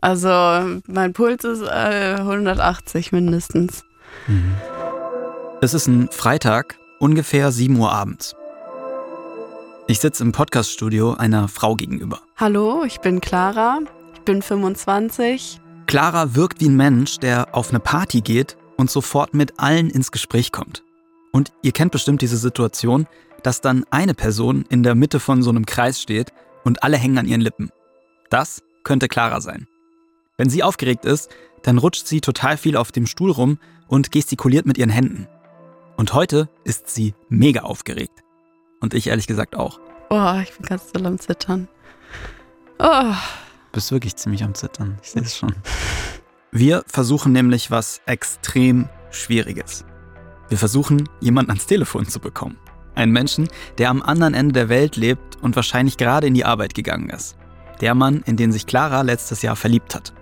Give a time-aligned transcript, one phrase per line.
[0.00, 3.84] Also mein Puls ist äh, 180 mindestens.
[4.26, 4.54] Mhm.
[5.60, 8.34] Es ist ein Freitag, ungefähr 7 Uhr abends.
[9.88, 12.20] Ich sitze im Podcaststudio einer Frau gegenüber.
[12.36, 13.80] Hallo, ich bin Clara.
[14.14, 15.60] Ich bin 25.
[15.86, 20.12] Clara wirkt wie ein Mensch, der auf eine Party geht und sofort mit allen ins
[20.12, 20.82] Gespräch kommt.
[21.32, 23.06] Und ihr kennt bestimmt diese Situation,
[23.42, 26.32] dass dann eine Person in der Mitte von so einem Kreis steht
[26.64, 27.70] und alle hängen an ihren Lippen.
[28.30, 29.66] Das könnte Clara sein.
[30.40, 31.28] Wenn sie aufgeregt ist,
[31.64, 35.28] dann rutscht sie total viel auf dem Stuhl rum und gestikuliert mit ihren Händen.
[35.98, 38.24] Und heute ist sie mega aufgeregt.
[38.80, 39.80] Und ich ehrlich gesagt auch.
[40.08, 41.68] Oh, ich bin ganz doll am Zittern.
[42.78, 43.12] Oh.
[43.72, 44.98] Bist wirklich ziemlich am Zittern.
[45.02, 45.54] Ich sehe es schon.
[46.52, 49.84] Wir versuchen nämlich was extrem Schwieriges.
[50.48, 52.56] Wir versuchen, jemanden ans Telefon zu bekommen.
[52.94, 53.46] Einen Menschen,
[53.76, 57.36] der am anderen Ende der Welt lebt und wahrscheinlich gerade in die Arbeit gegangen ist.
[57.82, 60.14] Der Mann, in den sich Clara letztes Jahr verliebt hat.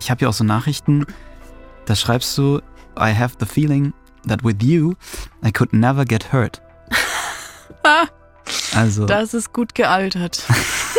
[0.00, 1.06] Ich habe hier auch so Nachrichten,
[1.84, 2.60] da schreibst du,
[2.98, 3.92] I have the feeling
[4.26, 4.94] that with you
[5.44, 6.60] I could never get hurt.
[8.74, 9.06] also.
[9.06, 10.44] Das ist gut gealtert.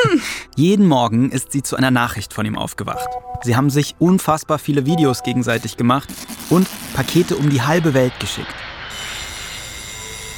[0.55, 3.07] Jeden Morgen ist sie zu einer Nachricht von ihm aufgewacht.
[3.43, 6.09] Sie haben sich unfassbar viele Videos gegenseitig gemacht
[6.49, 8.53] und Pakete um die halbe Welt geschickt.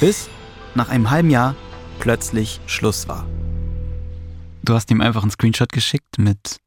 [0.00, 0.28] Bis
[0.74, 1.54] nach einem halben Jahr
[2.00, 3.26] plötzlich Schluss war.
[4.62, 6.58] Du hast ihm einfach einen Screenshot geschickt mit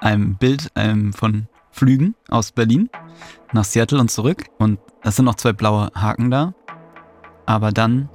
[0.00, 2.90] einem Bild ähm, von Flügen aus Berlin
[3.52, 4.44] nach Seattle und zurück.
[4.58, 6.54] Und es sind noch zwei blaue Haken da.
[7.46, 8.08] Aber dann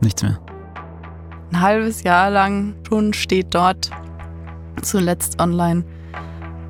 [0.00, 0.40] nichts mehr.
[1.52, 3.90] Ein halbes Jahr lang schon steht dort
[4.80, 5.84] zuletzt online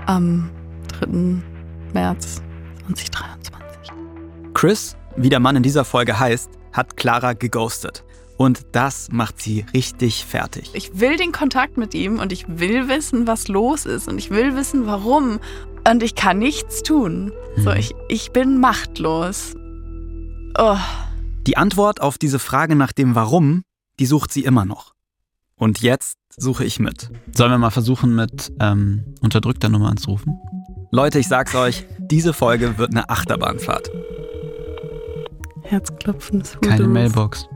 [0.06, 0.50] am
[0.88, 1.42] 3.
[1.92, 2.42] März
[2.86, 3.92] 2023.
[4.54, 8.04] Chris, wie der Mann in dieser Folge heißt, hat Clara geghostet.
[8.36, 10.70] Und das macht sie richtig fertig.
[10.74, 14.30] Ich will den Kontakt mit ihm und ich will wissen, was los ist und ich
[14.30, 15.38] will wissen, warum.
[15.88, 17.32] Und ich kann nichts tun.
[17.56, 17.76] So, mhm.
[17.76, 19.54] ich, ich bin machtlos.
[20.58, 20.76] Oh.
[21.46, 23.64] Die Antwort auf diese Frage nach dem Warum,
[23.98, 24.94] die sucht sie immer noch.
[25.56, 27.10] Und jetzt suche ich mit.
[27.36, 30.38] Sollen wir mal versuchen, mit ähm, unterdrückter Nummer anzurufen?
[30.90, 33.90] Leute, ich sag's euch, diese Folge wird eine Achterbahnfahrt.
[35.62, 36.42] Herzklopfen.
[36.60, 37.48] Keine Mailbox.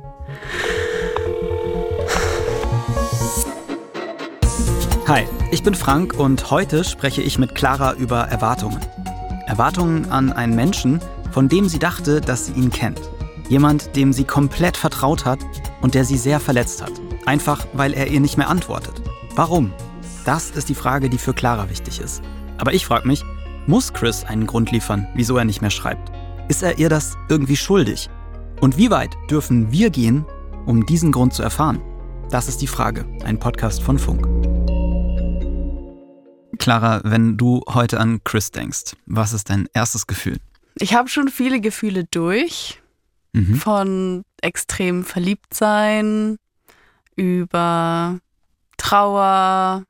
[5.07, 8.81] Hi, ich bin Frank und heute spreche ich mit Clara über Erwartungen.
[9.47, 13.01] Erwartungen an einen Menschen, von dem sie dachte, dass sie ihn kennt.
[13.49, 15.39] Jemand, dem sie komplett vertraut hat
[15.81, 16.93] und der sie sehr verletzt hat.
[17.25, 19.01] Einfach, weil er ihr nicht mehr antwortet.
[19.37, 19.73] Warum?
[20.25, 22.23] Das ist die Frage, die für Clara wichtig ist.
[22.59, 23.23] Aber ich frage mich,
[23.69, 26.11] muss Chris einen Grund liefern, wieso er nicht mehr schreibt?
[26.49, 28.11] Ist er ihr das irgendwie schuldig?
[28.61, 30.25] Und wie weit dürfen wir gehen,
[30.65, 31.83] um diesen Grund zu erfahren?
[32.31, 33.05] Das ist die Frage.
[33.23, 34.27] Ein Podcast von Funk.
[36.59, 40.39] Clara, wenn du heute an Chris denkst, was ist dein erstes Gefühl?
[40.79, 42.81] Ich habe schon viele Gefühle durch.
[43.35, 43.57] Mhm.
[43.57, 46.39] Von extrem verliebt sein,
[47.15, 48.19] über
[48.79, 49.85] Trauer,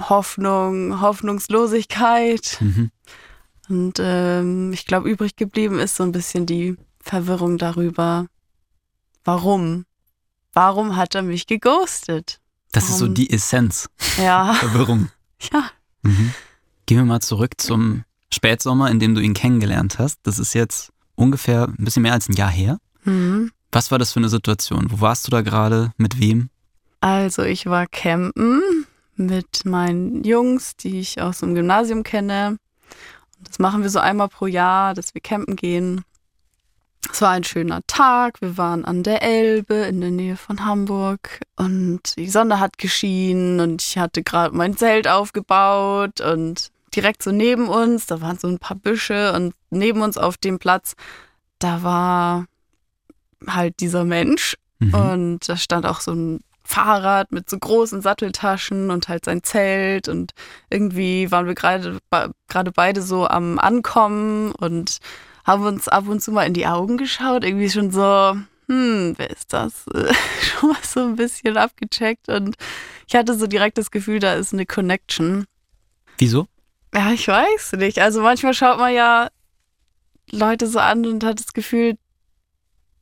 [0.00, 2.56] Hoffnung, Hoffnungslosigkeit.
[2.60, 2.90] Mhm.
[3.68, 8.26] Und ähm, ich glaube, übrig geblieben ist so ein bisschen die Verwirrung darüber,
[9.24, 9.84] warum.
[10.52, 12.40] Warum hat er mich geghostet?
[12.72, 12.94] Das warum?
[12.94, 13.88] ist so die Essenz.
[14.18, 14.54] Ja.
[14.54, 15.10] Verwirrung.
[15.52, 15.70] Ja.
[16.02, 16.32] Mhm.
[16.86, 20.20] Gehen wir mal zurück zum Spätsommer, in dem du ihn kennengelernt hast.
[20.24, 22.78] Das ist jetzt ungefähr ein bisschen mehr als ein Jahr her.
[23.04, 23.52] Mhm.
[23.70, 24.90] Was war das für eine Situation?
[24.90, 25.92] Wo warst du da gerade?
[25.96, 26.50] Mit wem?
[27.00, 28.86] Also ich war campen
[29.16, 32.58] mit meinen Jungs, die ich aus dem Gymnasium kenne.
[33.40, 36.02] Das machen wir so einmal pro Jahr, dass wir campen gehen.
[37.10, 38.40] Es war ein schöner Tag.
[38.40, 43.60] Wir waren an der Elbe in der Nähe von Hamburg und die Sonne hat geschienen
[43.60, 48.48] und ich hatte gerade mein Zelt aufgebaut und direkt so neben uns, da waren so
[48.48, 50.94] ein paar Büsche und neben uns auf dem Platz,
[51.58, 52.46] da war
[53.46, 54.94] halt dieser Mensch mhm.
[54.94, 60.08] und da stand auch so ein Fahrrad mit so großen Satteltaschen und halt sein Zelt
[60.08, 60.32] und
[60.70, 61.98] irgendwie waren wir gerade
[62.48, 64.98] gerade beide so am Ankommen und
[65.44, 68.36] haben uns ab und zu mal in die Augen geschaut, irgendwie schon so,
[68.68, 69.84] hm, wer ist das?
[70.42, 72.56] schon mal so ein bisschen abgecheckt und
[73.06, 75.46] ich hatte so direkt das Gefühl, da ist eine Connection.
[76.18, 76.46] Wieso?
[76.94, 77.98] Ja, ich weiß nicht.
[77.98, 79.28] Also manchmal schaut man ja
[80.30, 81.96] Leute so an und hat das Gefühl,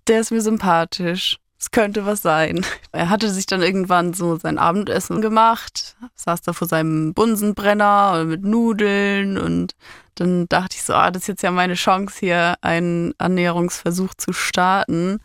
[0.07, 1.39] der ist mir sympathisch.
[1.61, 2.65] Es könnte was sein.
[2.93, 8.43] Er hatte sich dann irgendwann so sein Abendessen gemacht, saß da vor seinem Bunsenbrenner mit
[8.43, 9.77] Nudeln und
[10.15, 14.33] dann dachte ich so, ah, das ist jetzt ja meine Chance hier einen Ernährungsversuch zu
[14.33, 15.21] starten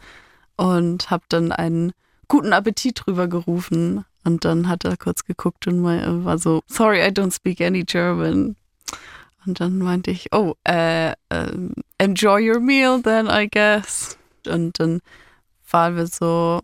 [0.57, 1.93] und habe dann einen
[2.27, 7.09] guten Appetit drüber gerufen Und dann hat er kurz geguckt und war so, sorry, I
[7.09, 8.55] don't speak any German.
[9.45, 14.17] Und dann meinte ich, oh, äh, uh, enjoy your meal then, I guess.
[14.47, 15.01] Und dann
[15.69, 16.61] waren wir so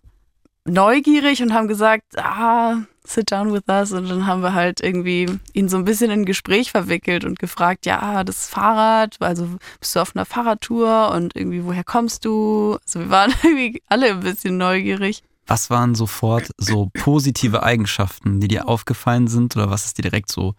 [0.65, 3.91] neugierig und haben gesagt, ah, sit down with us.
[3.91, 7.39] Und dann haben wir halt irgendwie ihn so ein bisschen in ein Gespräch verwickelt und
[7.39, 9.47] gefragt, ja, das Fahrrad, also
[9.79, 12.77] bist du auf einer Fahrradtour und irgendwie, woher kommst du?
[12.85, 15.23] Also wir waren irgendwie alle ein bisschen neugierig.
[15.47, 20.31] Was waren sofort so positive Eigenschaften, die dir aufgefallen sind oder was ist dir direkt
[20.31, 20.53] so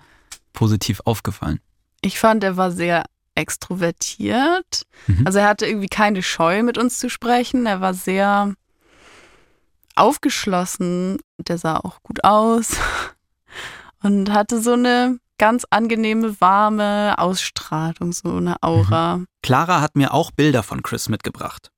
[0.53, 1.61] positiv aufgefallen?
[2.03, 4.82] Ich fand, er war sehr extrovertiert.
[5.06, 5.26] Mhm.
[5.26, 7.67] Also er hatte irgendwie keine Scheu, mit uns zu sprechen.
[7.67, 8.55] Er war sehr
[9.94, 11.19] aufgeschlossen.
[11.38, 12.76] Der sah auch gut aus
[14.02, 19.19] und hatte so eine ganz angenehme, warme Ausstrahlung, so eine Aura.
[19.19, 19.26] Mhm.
[19.43, 21.73] Clara hat mir auch Bilder von Chris mitgebracht.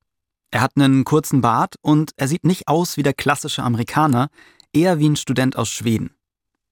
[0.51, 4.29] Er hat einen kurzen Bart und er sieht nicht aus wie der klassische Amerikaner,
[4.71, 6.15] eher wie ein Student aus Schweden.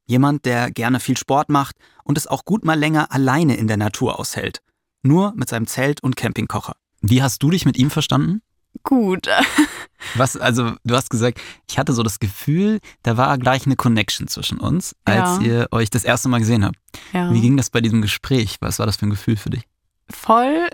[0.06, 3.78] Jemand, der gerne viel Sport macht und es auch gut mal länger alleine in der
[3.78, 4.62] Natur aushält.
[5.04, 6.76] Nur mit seinem Zelt und Campingkocher.
[7.02, 8.42] Wie hast du dich mit ihm verstanden?
[8.84, 9.28] Gut.
[10.16, 11.40] Was, also, du hast gesagt,
[11.70, 15.42] ich hatte so das Gefühl, da war gleich eine Connection zwischen uns, als ja.
[15.42, 16.78] ihr euch das erste Mal gesehen habt.
[17.14, 17.32] Ja.
[17.32, 18.58] Wie ging das bei diesem Gespräch?
[18.60, 19.64] Was war das für ein Gefühl für dich?
[20.10, 20.70] Voll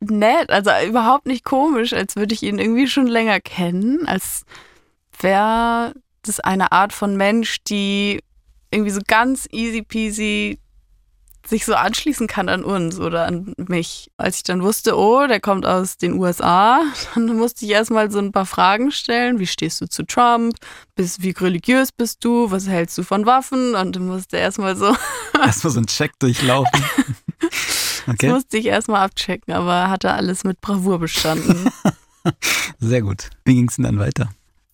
[0.00, 4.44] nett, also überhaupt nicht komisch, als würde ich ihn irgendwie schon länger kennen, als
[5.18, 8.20] wäre das eine Art von Mensch, die
[8.70, 10.58] irgendwie so ganz easy peasy
[11.46, 14.10] sich so anschließen kann an uns oder an mich.
[14.16, 16.82] Als ich dann wusste, oh, der kommt aus den USA,
[17.14, 19.38] dann musste ich erstmal so ein paar Fragen stellen.
[19.38, 20.56] Wie stehst du zu Trump?
[20.94, 22.50] Bis, wie religiös bist du?
[22.50, 23.74] Was hältst du von Waffen?
[23.74, 24.94] Und dann musste erstmal so.
[25.34, 26.84] erstmal so ein Check durchlaufen.
[28.06, 28.26] Okay.
[28.26, 31.70] Das musste ich erstmal abchecken, aber hatte alles mit Bravour bestanden.
[32.78, 33.30] Sehr gut.
[33.46, 34.28] Wie ging es denn dann weiter?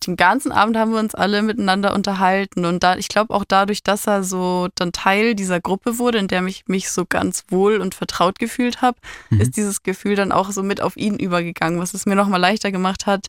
[0.05, 2.65] Den ganzen Abend haben wir uns alle miteinander unterhalten.
[2.65, 6.27] Und da, ich glaube auch dadurch, dass er so dann Teil dieser Gruppe wurde, in
[6.27, 8.97] der ich mich so ganz wohl und vertraut gefühlt habe,
[9.29, 9.41] mhm.
[9.41, 12.71] ist dieses Gefühl dann auch so mit auf ihn übergegangen, was es mir nochmal leichter
[12.71, 13.27] gemacht hat,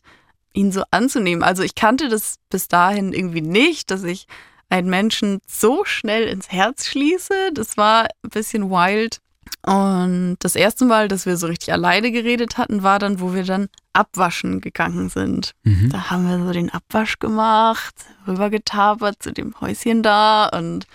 [0.53, 1.43] ihn so anzunehmen.
[1.43, 4.27] Also ich kannte das bis dahin irgendwie nicht, dass ich
[4.69, 7.51] einen Menschen so schnell ins Herz schließe.
[7.53, 9.19] Das war ein bisschen wild.
[9.65, 13.43] Und das erste Mal, dass wir so richtig alleine geredet hatten, war dann, wo wir
[13.43, 15.53] dann abwaschen gegangen sind.
[15.63, 15.89] Mhm.
[15.89, 17.95] Da haben wir so den Abwasch gemacht,
[18.27, 20.85] rübergetapert zu dem Häuschen da und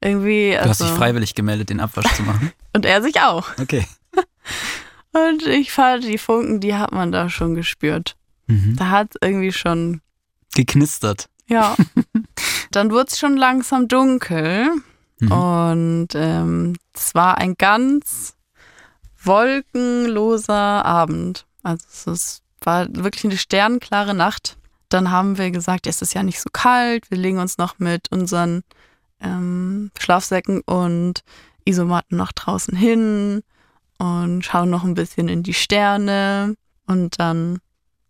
[0.00, 0.52] irgendwie.
[0.52, 2.52] Du hast dich also freiwillig gemeldet, den Abwasch zu machen.
[2.72, 3.50] und er sich auch.
[3.60, 3.86] Okay.
[5.12, 8.16] und ich fand, die Funken, die hat man da schon gespürt.
[8.46, 8.76] Mhm.
[8.76, 10.00] Da hat es irgendwie schon
[10.54, 11.28] geknistert.
[11.46, 11.76] Ja.
[12.70, 14.70] dann wurde es schon langsam dunkel.
[15.20, 15.32] Mhm.
[15.32, 18.36] Und ähm, es war ein ganz
[19.22, 21.46] wolkenloser Abend.
[21.62, 24.56] Also es war wirklich eine sternklare Nacht.
[24.88, 27.10] Dann haben wir gesagt, es ist ja nicht so kalt.
[27.10, 28.62] Wir legen uns noch mit unseren
[29.20, 31.22] ähm, Schlafsäcken und
[31.64, 33.42] Isomatten nach draußen hin
[33.98, 36.54] und schauen noch ein bisschen in die Sterne.
[36.86, 37.60] Und dann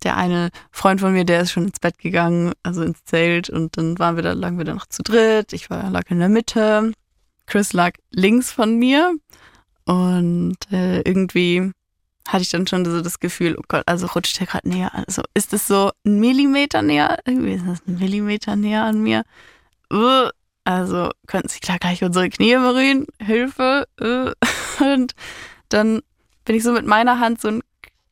[0.05, 3.51] der eine Freund von mir, der ist schon ins Bett gegangen, also ins Zelt.
[3.51, 5.53] Und dann waren wir da, lagen wir da noch zu dritt.
[5.53, 6.93] Ich war, lag in der Mitte.
[7.47, 9.15] Chris lag links von mir.
[9.85, 11.73] Und äh, irgendwie
[12.27, 14.95] hatte ich dann schon so das Gefühl, oh Gott, also rutscht er gerade näher.
[14.95, 17.19] Also ist es so ein Millimeter näher?
[17.27, 19.25] Irgendwie ist das ein Millimeter näher an mir.
[19.93, 20.29] Uh,
[20.65, 23.07] also könnten sich klar gleich unsere Knie berühren.
[23.21, 23.87] Hilfe.
[24.01, 24.33] Uh.
[24.85, 25.15] Und
[25.69, 26.01] dann
[26.45, 27.63] bin ich so mit meiner Hand so ein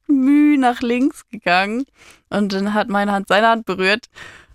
[0.06, 1.85] Müh nach links gegangen
[2.30, 4.06] und dann hat meine Hand seine Hand berührt.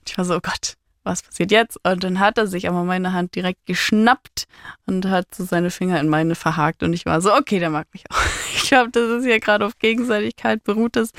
[0.07, 1.79] Ich war so, oh Gott, was passiert jetzt?
[1.83, 4.45] Und dann hat er sich aber meine Hand direkt geschnappt
[4.85, 6.83] und hat so seine Finger in meine verhakt.
[6.83, 8.17] Und ich war so, okay, der mag mich auch.
[8.55, 11.11] Ich glaube, das ist hier gerade auf Gegenseitigkeit beruht es.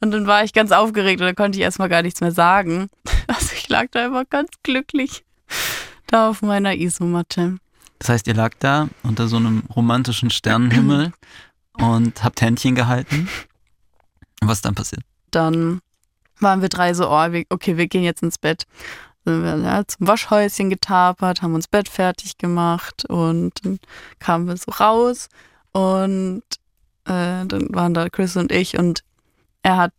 [0.00, 2.88] Und dann war ich ganz aufgeregt und dann konnte ich erstmal gar nichts mehr sagen.
[3.26, 5.24] Also ich lag da immer ganz glücklich
[6.08, 7.58] da auf meiner Isomatte.
[8.00, 11.12] Das heißt, ihr lag da unter so einem romantischen Sternenhimmel
[11.74, 13.28] und habt Händchen gehalten.
[14.40, 15.02] Was dann passiert?
[15.30, 15.80] Dann
[16.38, 18.66] waren wir drei so, oh, okay, wir gehen jetzt ins Bett
[19.24, 23.78] sind wir ja, zum Waschhäuschen getapert, haben uns Bett fertig gemacht und dann
[24.18, 25.28] kamen wir so raus
[25.72, 26.42] und
[27.04, 29.02] äh, dann waren da Chris und ich und
[29.62, 29.92] er hat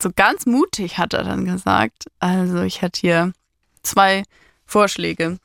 [0.00, 3.32] so ganz mutig hat er dann gesagt, also ich hätte hier
[3.82, 4.22] zwei
[4.64, 5.38] Vorschläge.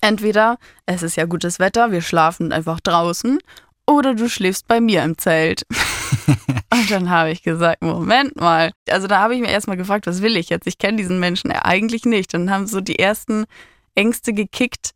[0.00, 3.38] Entweder es ist ja gutes Wetter, wir schlafen einfach draußen
[3.86, 5.66] oder du schläfst bei mir im Zelt.
[6.72, 8.72] und dann habe ich gesagt, Moment mal.
[8.88, 10.66] Also da habe ich mir erstmal gefragt, was will ich jetzt?
[10.66, 12.34] Ich kenne diesen Menschen eigentlich nicht.
[12.34, 13.44] Und dann haben so die ersten
[13.94, 14.90] Ängste gekickt.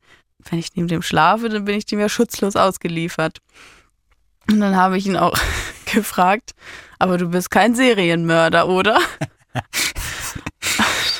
[0.48, 3.38] Wenn ich neben dem schlafe, dann bin ich dem ja schutzlos ausgeliefert.
[4.48, 5.36] Und dann habe ich ihn auch
[5.92, 6.52] gefragt,
[6.98, 9.00] aber du bist kein Serienmörder, oder?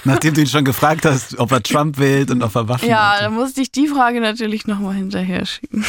[0.04, 3.18] Nachdem du ihn schon gefragt hast, ob er Trump wählt und ob er Waffen Ja,
[3.20, 5.84] da musste ich die Frage natürlich nochmal hinterher schicken.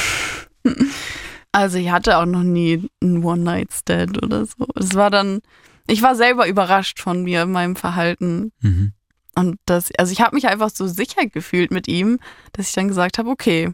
[1.52, 4.68] Also ich hatte auch noch nie einen One-Night-Stand oder so.
[4.76, 5.42] Es war dann,
[5.88, 8.52] ich war selber überrascht von mir, meinem Verhalten.
[8.62, 8.94] Mhm.
[9.36, 12.20] Und das, also ich habe mich einfach so sicher gefühlt mit ihm,
[12.54, 13.72] dass ich dann gesagt habe, okay,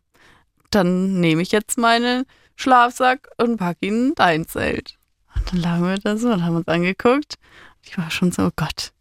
[0.71, 2.25] dann nehme ich jetzt meinen
[2.55, 4.97] Schlafsack und packe ihn in dein Zelt.
[5.35, 7.35] Und dann lagen wir da so und haben uns angeguckt.
[7.83, 8.91] Ich war schon so, oh Gott,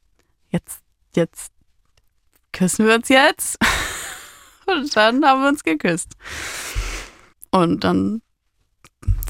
[0.51, 0.81] jetzt,
[1.15, 1.53] jetzt
[2.53, 3.59] küssen wir uns jetzt.
[4.67, 6.15] Und dann haben wir uns geküsst.
[7.51, 8.23] Und dann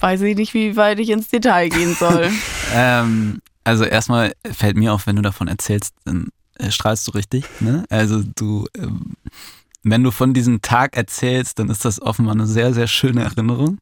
[0.00, 2.31] weiß ich nicht, wie weit ich ins Detail gehen soll.
[2.75, 7.45] Ähm, also erstmal fällt mir auf, wenn du davon erzählst, dann äh, strahlst du richtig.
[7.61, 7.85] Ne?
[7.91, 9.12] Also du, ähm,
[9.83, 13.76] wenn du von diesem Tag erzählst, dann ist das offenbar eine sehr, sehr schöne Erinnerung.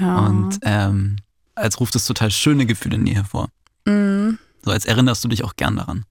[0.00, 0.26] Ja.
[0.26, 1.18] Und ähm,
[1.54, 3.48] als ruft es total schöne Gefühle in dir hervor.
[3.84, 4.38] Mm.
[4.64, 6.04] So als erinnerst du dich auch gern daran.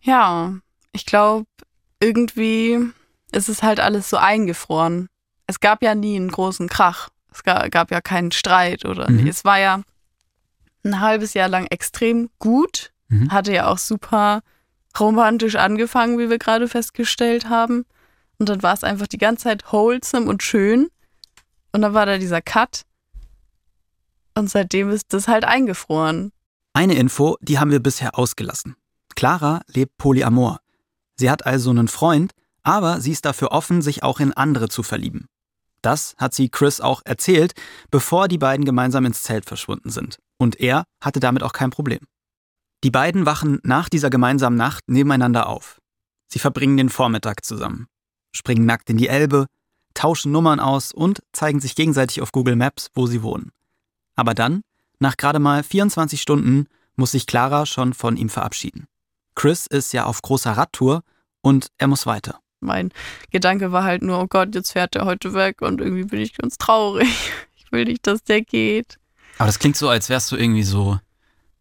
[0.00, 0.54] Ja,
[0.92, 1.46] ich glaube,
[2.00, 2.78] irgendwie
[3.32, 5.08] ist es halt alles so eingefroren.
[5.46, 7.08] Es gab ja nie einen großen Krach.
[7.32, 9.26] Es ga- gab ja keinen Streit oder Mhm.
[9.26, 9.82] es war ja
[10.84, 12.92] ein halbes Jahr lang extrem gut.
[13.08, 13.30] Mhm.
[13.30, 14.42] Hatte ja auch super
[14.98, 17.84] romantisch angefangen, wie wir gerade festgestellt haben.
[18.38, 20.88] Und dann war es einfach die ganze Zeit wholesome und schön.
[21.72, 22.82] Und dann war da dieser Cut.
[24.34, 26.32] Und seitdem ist das halt eingefroren.
[26.74, 28.76] Eine Info, die haben wir bisher ausgelassen.
[29.14, 30.58] Clara lebt Polyamor.
[31.16, 34.82] Sie hat also einen Freund, aber sie ist dafür offen, sich auch in andere zu
[34.82, 35.26] verlieben.
[35.82, 37.52] Das hat sie Chris auch erzählt,
[37.90, 40.18] bevor die beiden gemeinsam ins Zelt verschwunden sind.
[40.38, 42.00] Und er hatte damit auch kein Problem.
[42.84, 45.80] Die beiden wachen nach dieser gemeinsamen Nacht nebeneinander auf.
[46.28, 47.86] Sie verbringen den Vormittag zusammen,
[48.34, 49.46] springen nackt in die Elbe,
[49.94, 53.52] tauschen Nummern aus und zeigen sich gegenseitig auf Google Maps, wo sie wohnen.
[54.16, 54.62] Aber dann,
[54.98, 58.86] nach gerade mal 24 Stunden, muss sich Clara schon von ihm verabschieden.
[59.34, 61.02] Chris ist ja auf großer Radtour
[61.40, 62.41] und er muss weiter.
[62.62, 62.90] Mein
[63.30, 66.36] Gedanke war halt nur, oh Gott, jetzt fährt er heute weg und irgendwie bin ich
[66.36, 67.08] ganz traurig.
[67.64, 68.98] Ich will nicht, dass der geht.
[69.38, 70.98] Aber das klingt so, als wärst du irgendwie so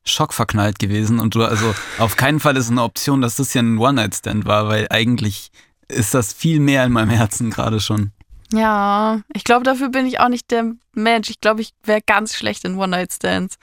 [0.03, 3.77] schockverknallt gewesen und du, also auf keinen Fall ist eine Option, dass das hier ein
[3.77, 5.51] One-Night-Stand war, weil eigentlich
[5.87, 8.11] ist das viel mehr in meinem Herzen gerade schon.
[8.51, 11.29] Ja, ich glaube, dafür bin ich auch nicht der Mensch.
[11.29, 13.55] Ich glaube, ich wäre ganz schlecht in One-Night-Stands,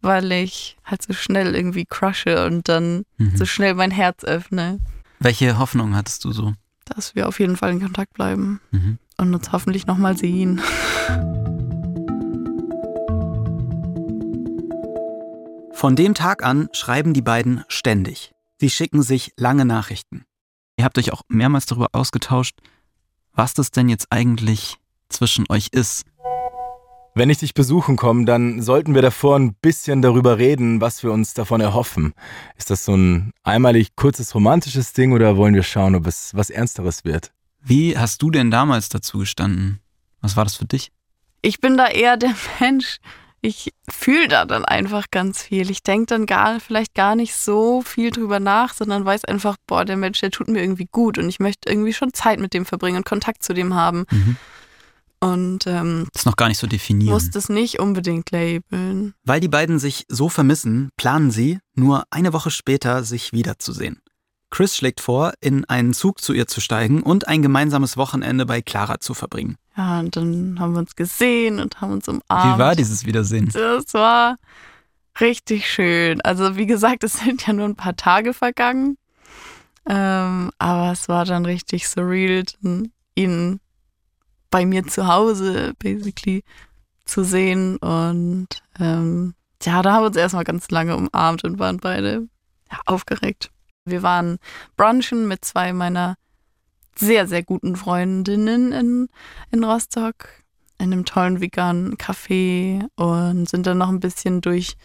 [0.00, 3.36] weil ich halt so schnell irgendwie crushe und dann Mhm.
[3.36, 4.80] so schnell mein Herz öffne,
[5.20, 6.54] Welche Hoffnung hattest du so?
[6.84, 8.98] Dass wir auf jeden Fall in Kontakt bleiben Mhm.
[9.18, 10.60] und uns hoffentlich nochmal sehen.
[15.72, 18.32] Von dem Tag an schreiben die beiden ständig.
[18.58, 20.24] Sie schicken sich lange Nachrichten.
[20.78, 22.58] Ihr habt euch auch mehrmals darüber ausgetauscht,
[23.32, 26.04] was das denn jetzt eigentlich zwischen euch ist.
[27.16, 31.12] Wenn ich dich besuchen komme, dann sollten wir davor ein bisschen darüber reden, was wir
[31.12, 32.12] uns davon erhoffen.
[32.58, 36.50] Ist das so ein einmalig kurzes romantisches Ding oder wollen wir schauen, ob es was
[36.50, 37.30] Ernsteres wird?
[37.62, 39.78] Wie hast du denn damals dazu gestanden?
[40.22, 40.90] Was war das für dich?
[41.40, 42.98] Ich bin da eher der Mensch.
[43.40, 45.70] Ich fühle da dann einfach ganz viel.
[45.70, 49.84] Ich denke dann gar, vielleicht gar nicht so viel drüber nach, sondern weiß einfach, boah,
[49.84, 52.64] der Mensch, der tut mir irgendwie gut und ich möchte irgendwie schon Zeit mit dem
[52.66, 54.04] verbringen und Kontakt zu dem haben.
[54.10, 54.36] Mhm.
[55.20, 57.12] Und ähm, Das ist noch gar nicht so definieren.
[57.14, 59.14] muss das nicht unbedingt labeln.
[59.24, 64.00] Weil die beiden sich so vermissen, planen sie, nur eine Woche später sich wiederzusehen.
[64.50, 68.62] Chris schlägt vor, in einen Zug zu ihr zu steigen und ein gemeinsames Wochenende bei
[68.62, 69.56] Clara zu verbringen.
[69.76, 72.54] Ja, und dann haben wir uns gesehen und haben uns umarmt.
[72.54, 73.50] Wie war dieses Wiedersehen?
[73.52, 74.36] Das war
[75.20, 76.20] richtig schön.
[76.20, 78.96] Also wie gesagt, es sind ja nur ein paar Tage vergangen.
[79.86, 82.44] Ähm, aber es war dann richtig surreal,
[83.16, 83.60] ihn
[84.54, 86.44] bei mir zu Hause basically
[87.04, 87.76] zu sehen.
[87.78, 88.46] Und
[88.78, 92.28] ähm, ja, da haben wir uns erstmal ganz lange umarmt und waren beide
[92.70, 93.50] ja, aufgeregt.
[93.84, 94.38] Wir waren
[94.76, 96.14] brunchen mit zwei meiner
[96.94, 99.08] sehr, sehr guten Freundinnen in,
[99.50, 100.28] in Rostock
[100.78, 104.76] in einem tollen veganen Café und sind dann noch ein bisschen durch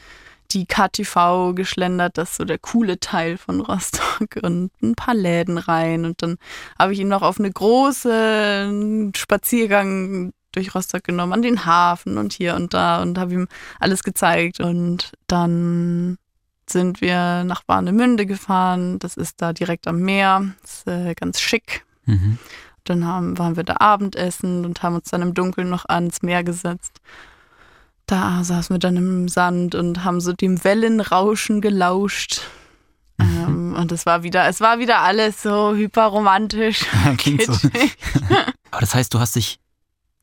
[0.51, 5.57] die KTV geschlendert, das ist so der coole Teil von Rostock und ein paar Läden
[5.57, 6.05] rein.
[6.05, 6.37] Und dann
[6.77, 12.33] habe ich ihn noch auf eine große Spaziergang durch Rostock genommen, an den Hafen und
[12.33, 13.47] hier und da und habe ihm
[13.79, 14.59] alles gezeigt.
[14.59, 16.17] Und dann
[16.67, 21.39] sind wir nach Warnemünde gefahren, das ist da direkt am Meer, das ist äh, ganz
[21.41, 22.39] schick, Mhm.
[22.85, 26.43] dann haben, waren wir da Abendessen und haben uns dann im Dunkeln noch ans Meer
[26.43, 27.01] gesetzt.
[28.09, 32.41] Da saßen wir dann im Sand und haben so dem Wellenrauschen gelauscht.
[33.19, 36.85] Ähm, und es war wieder, es war wieder alles so hyperromantisch.
[37.17, 37.53] Klingt so.
[38.71, 39.59] Aber das heißt, du hast dich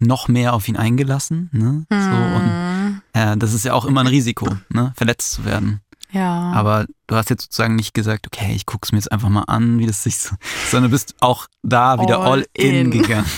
[0.01, 1.87] noch mehr auf ihn eingelassen, ne?
[1.91, 3.03] So, und Mhm.
[3.13, 4.93] äh, das ist ja auch immer ein Risiko, ne?
[4.97, 5.81] Verletzt zu werden.
[6.11, 6.53] Ja.
[6.53, 9.79] Aber du hast jetzt sozusagen nicht gesagt, okay, ich guck's mir jetzt einfach mal an,
[9.79, 10.35] wie das sich so,
[10.71, 12.75] sondern bist auch da wieder all, All in.
[12.75, 13.03] in.
[13.03, 13.27] gegangen.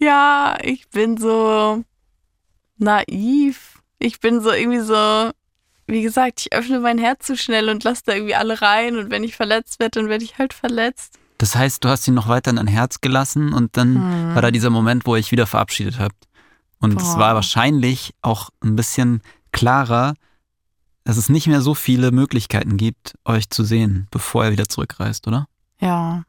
[0.00, 1.82] Ja, ich bin so
[2.78, 3.80] naiv.
[3.98, 5.30] Ich bin so irgendwie so,
[5.86, 8.96] wie gesagt, ich öffne mein Herz zu schnell und lasse da irgendwie alle rein.
[8.96, 11.18] Und wenn ich verletzt werde, dann werde ich halt verletzt.
[11.38, 14.34] Das heißt, du hast ihn noch weiter in dein Herz gelassen und dann Hm.
[14.34, 16.26] war da dieser Moment, wo ihr euch wieder verabschiedet habt.
[16.80, 19.20] Und es war wahrscheinlich auch ein bisschen
[19.50, 20.14] klarer,
[21.04, 25.26] dass es nicht mehr so viele Möglichkeiten gibt, euch zu sehen, bevor er wieder zurückreist,
[25.26, 25.48] oder?
[25.80, 26.22] Ja.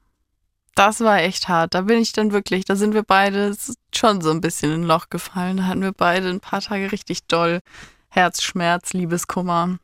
[0.80, 1.74] Das war echt hart.
[1.74, 3.54] Da bin ich dann wirklich, da sind wir beide
[3.94, 5.58] schon so ein bisschen in ein Loch gefallen.
[5.58, 7.60] Da hatten wir beide ein paar Tage richtig doll
[8.08, 9.64] Herzschmerz, Liebeskummer.
[9.64, 9.80] Und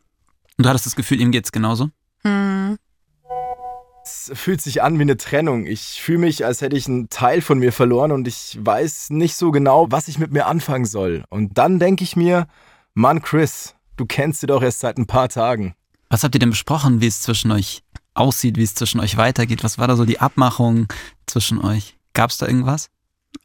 [0.57, 1.89] du hattest das Gefühl, ihm geht's genauso?
[2.21, 2.77] Hm.
[4.05, 5.65] Es fühlt sich an wie eine Trennung.
[5.65, 9.35] Ich fühle mich, als hätte ich einen Teil von mir verloren und ich weiß nicht
[9.35, 11.25] so genau, was ich mit mir anfangen soll.
[11.27, 12.47] Und dann denke ich mir,
[12.93, 15.75] Mann, Chris, du kennst sie doch erst seit ein paar Tagen.
[16.09, 17.81] Was habt ihr denn besprochen, wie es zwischen euch
[18.15, 19.63] aussieht, wie es zwischen euch weitergeht?
[19.63, 20.87] Was war da so die Abmachung
[21.27, 21.97] zwischen euch?
[22.13, 22.89] Gab's da irgendwas?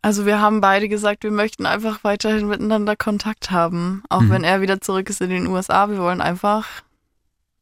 [0.03, 4.03] Also wir haben beide gesagt, wir möchten einfach weiterhin miteinander Kontakt haben.
[4.09, 4.31] Auch Mhm.
[4.31, 5.91] wenn er wieder zurück ist in den USA.
[5.91, 6.67] Wir wollen einfach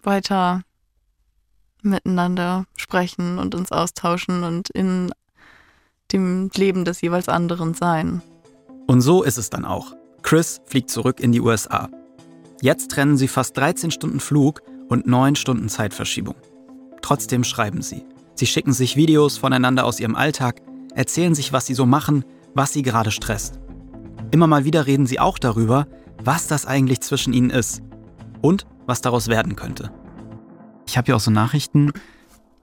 [0.02, 0.62] weiter
[1.82, 5.12] miteinander sprechen und uns austauschen und in
[6.12, 8.22] dem Leben des jeweils anderen sein.
[8.86, 9.94] Und so ist es dann auch.
[10.22, 11.88] Chris fliegt zurück in die USA.
[12.60, 16.34] Jetzt trennen sie fast 13 Stunden Flug und 9 Stunden Zeitverschiebung.
[17.02, 18.04] Trotzdem schreiben sie.
[18.34, 20.60] Sie schicken sich Videos voneinander aus ihrem Alltag,
[20.94, 22.24] erzählen sich, was sie so machen,
[22.54, 23.58] was sie gerade stresst.
[24.30, 25.86] Immer mal wieder reden sie auch darüber,
[26.22, 27.82] was das eigentlich zwischen ihnen ist
[28.42, 29.90] und was daraus werden könnte.
[30.86, 31.92] Ich habe ja auch so Nachrichten,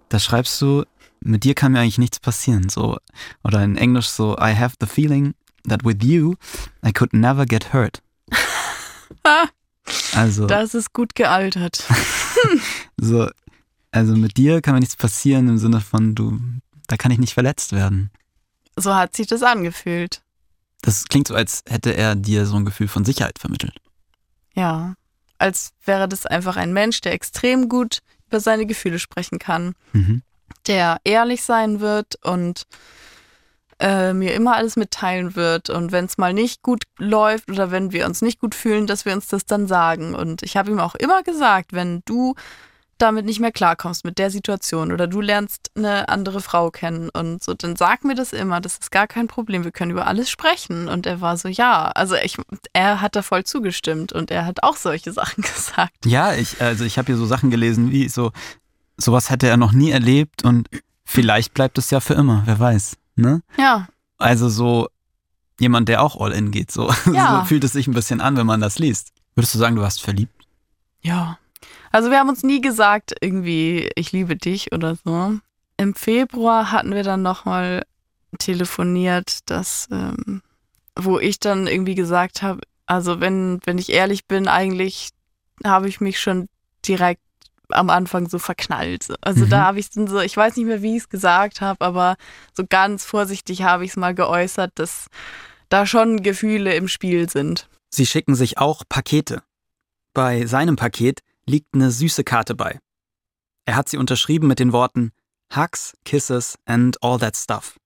[0.09, 0.83] da schreibst du,
[1.19, 2.69] mit dir kann mir eigentlich nichts passieren.
[2.69, 2.97] So,
[3.43, 5.33] oder in Englisch so, I have the feeling
[5.67, 6.35] that with you
[6.85, 8.01] I could never get hurt.
[10.15, 11.83] Also, das ist gut gealtert.
[12.99, 13.29] so,
[13.95, 16.39] also mit dir kann mir nichts passieren im Sinne von, du,
[16.87, 18.11] da kann ich nicht verletzt werden.
[18.75, 20.21] So hat sich das angefühlt.
[20.81, 23.77] Das klingt so, als hätte er dir so ein Gefühl von Sicherheit vermittelt.
[24.53, 24.95] Ja.
[25.37, 29.73] Als wäre das einfach ein Mensch, der extrem gut über seine Gefühle sprechen kann.
[29.93, 30.21] Mhm.
[30.67, 32.63] der ehrlich sein wird und
[33.79, 35.69] äh, mir immer alles mitteilen wird.
[35.69, 39.05] Und wenn es mal nicht gut läuft oder wenn wir uns nicht gut fühlen, dass
[39.05, 40.15] wir uns das dann sagen.
[40.15, 42.35] Und ich habe ihm auch immer gesagt, wenn du
[42.97, 47.43] damit nicht mehr klarkommst mit der Situation oder du lernst eine andere Frau kennen und
[47.43, 50.29] so, dann sag mir das immer, das ist gar kein Problem, wir können über alles
[50.29, 50.87] sprechen.
[50.87, 52.37] Und er war so, ja, also ich,
[52.73, 56.05] er hat da voll zugestimmt und er hat auch solche Sachen gesagt.
[56.05, 58.31] Ja, ich, also ich habe hier so Sachen gelesen, wie so,
[58.97, 60.69] sowas hätte er noch nie erlebt und
[61.03, 62.95] vielleicht bleibt es ja für immer, wer weiß.
[63.17, 63.41] Ne?
[63.57, 64.87] Ja, Also so
[65.59, 66.71] jemand, der auch all in geht.
[66.71, 66.93] So.
[67.13, 67.39] Ja.
[67.41, 69.11] so fühlt es sich ein bisschen an, wenn man das liest.
[69.35, 70.33] Würdest du sagen, du warst verliebt?
[71.01, 71.37] Ja.
[71.91, 75.37] Also wir haben uns nie gesagt, irgendwie, ich liebe dich oder so.
[75.77, 77.85] Im Februar hatten wir dann nochmal
[78.39, 80.41] telefoniert, dass, ähm,
[80.97, 85.09] wo ich dann irgendwie gesagt habe, also wenn, wenn ich ehrlich bin, eigentlich
[85.63, 86.47] habe ich mich schon
[86.87, 87.21] direkt
[87.69, 89.07] am Anfang so verknallt.
[89.21, 89.49] Also Mhm.
[89.49, 92.15] da habe ich dann so, ich weiß nicht mehr, wie ich es gesagt habe, aber
[92.53, 95.07] so ganz vorsichtig habe ich es mal geäußert, dass
[95.69, 97.67] da schon Gefühle im Spiel sind.
[97.89, 99.41] Sie schicken sich auch Pakete.
[100.13, 102.79] Bei seinem Paket liegt eine süße Karte bei.
[103.65, 105.11] Er hat sie unterschrieben mit den Worten
[105.55, 107.77] Hugs, Kisses and all that stuff.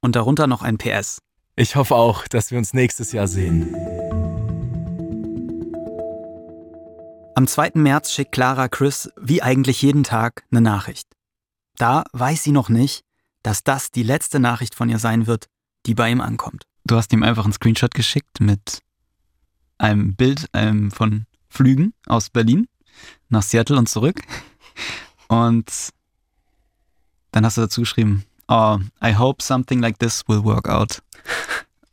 [0.00, 1.20] Und darunter noch ein PS.
[1.56, 3.74] Ich hoffe auch, dass wir uns nächstes Jahr sehen.
[7.34, 7.72] Am 2.
[7.74, 11.08] März schickt Clara Chris wie eigentlich jeden Tag eine Nachricht.
[11.76, 13.04] Da weiß sie noch nicht,
[13.42, 15.46] dass das die letzte Nachricht von ihr sein wird,
[15.86, 16.64] die bei ihm ankommt.
[16.84, 18.80] Du hast ihm einfach einen Screenshot geschickt mit
[19.78, 22.66] einem Bild ähm, von Flügen aus Berlin
[23.28, 24.20] nach Seattle und zurück.
[25.28, 25.92] Und
[27.32, 31.02] dann hast du dazu geschrieben, oh, I hope something like this will work out.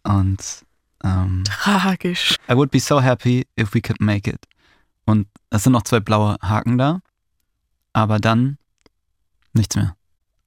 [0.03, 0.65] Und
[1.03, 2.35] ähm, Tragisch.
[2.49, 4.45] I would be so happy if we could make it.
[5.05, 7.01] Und es sind noch zwei blaue Haken da,
[7.93, 8.57] aber dann
[9.53, 9.95] nichts mehr.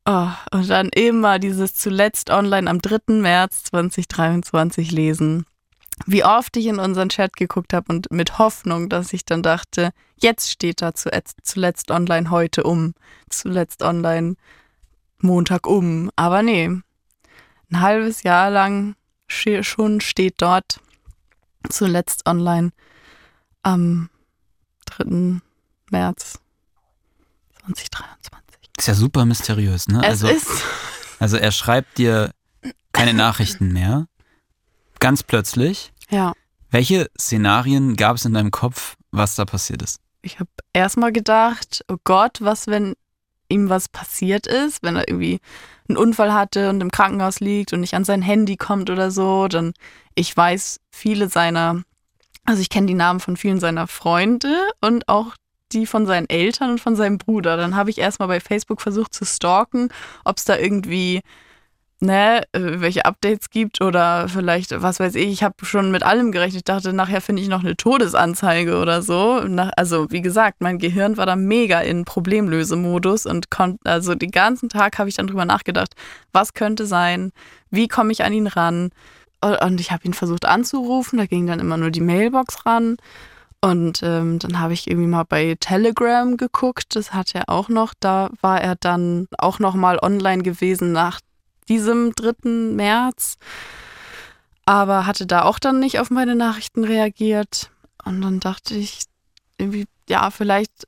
[0.05, 3.15] Oh, und dann immer dieses zuletzt online am 3.
[3.21, 5.45] März 2023 lesen.
[6.07, 9.91] Wie oft ich in unseren Chat geguckt habe und mit Hoffnung, dass ich dann dachte,
[10.17, 12.95] jetzt steht da zuletzt, zuletzt online heute um,
[13.29, 14.37] zuletzt online
[15.21, 16.11] Montag um.
[16.17, 16.67] Aber nee,
[17.71, 18.95] ein halbes Jahr lang
[19.29, 20.81] schon steht dort
[21.69, 22.71] zuletzt online
[23.63, 24.09] am
[24.87, 25.41] 3.
[25.91, 26.39] März
[27.67, 28.71] 2023.
[28.79, 29.99] Ist ja super mysteriös, ne?
[29.99, 30.65] Es also, ist
[31.19, 32.33] also er schreibt dir
[32.93, 34.07] keine Nachrichten mehr.
[35.01, 35.93] Ganz plötzlich.
[36.11, 36.33] ja.
[36.71, 40.01] Welche Szenarien gab es in deinem Kopf, was da passiert ist?
[40.23, 42.95] ich habe erstmal gedacht, oh Gott, was, wenn
[43.49, 45.41] ihm was passiert ist, wenn er irgendwie
[45.89, 49.49] einen Unfall hatte und im Krankenhaus liegt und nicht an sein Handy kommt oder so,
[49.49, 49.73] dann
[50.15, 51.83] ich weiß viele seiner,
[52.45, 55.35] also ich kenne die Namen von vielen seiner Freunde und auch
[55.73, 57.57] die von seinen Eltern und von seinem Bruder.
[57.57, 59.91] Dann habe ich erstmal bei Facebook versucht zu stalken,
[60.25, 61.23] ob es da irgendwie
[62.01, 66.33] ne, äh, welche Updates gibt oder vielleicht, was weiß ich, ich habe schon mit allem
[66.33, 66.59] gerechnet.
[66.59, 69.41] Ich dachte, nachher finde ich noch eine Todesanzeige oder so.
[69.41, 74.31] Nach, also, wie gesagt, mein Gehirn war da mega in Problemlösemodus und konnte, also den
[74.31, 75.95] ganzen Tag habe ich dann drüber nachgedacht,
[76.33, 77.33] was könnte sein,
[77.71, 78.91] wie komme ich an ihn ran.
[79.41, 82.97] Und ich habe ihn versucht anzurufen, da ging dann immer nur die Mailbox ran.
[83.61, 87.93] Und ähm, dann habe ich irgendwie mal bei Telegram geguckt, das hat er auch noch.
[87.99, 91.21] Da war er dann auch noch mal online gewesen nach
[91.69, 92.75] diesem 3.
[92.75, 93.37] März,
[94.65, 97.71] aber hatte da auch dann nicht auf meine Nachrichten reagiert.
[98.05, 99.03] Und dann dachte ich,
[99.59, 100.87] irgendwie, ja, vielleicht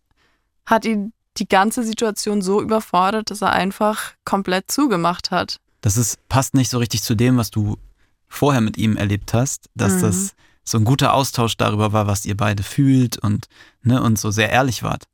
[0.67, 5.61] hat ihn die ganze Situation so überfordert, dass er einfach komplett zugemacht hat.
[5.81, 7.77] Das ist, passt nicht so richtig zu dem, was du
[8.29, 10.01] vorher mit ihm erlebt hast, dass mhm.
[10.03, 13.49] das so ein guter Austausch darüber war, was ihr beide fühlt und,
[13.83, 15.05] ne, und so sehr ehrlich wart.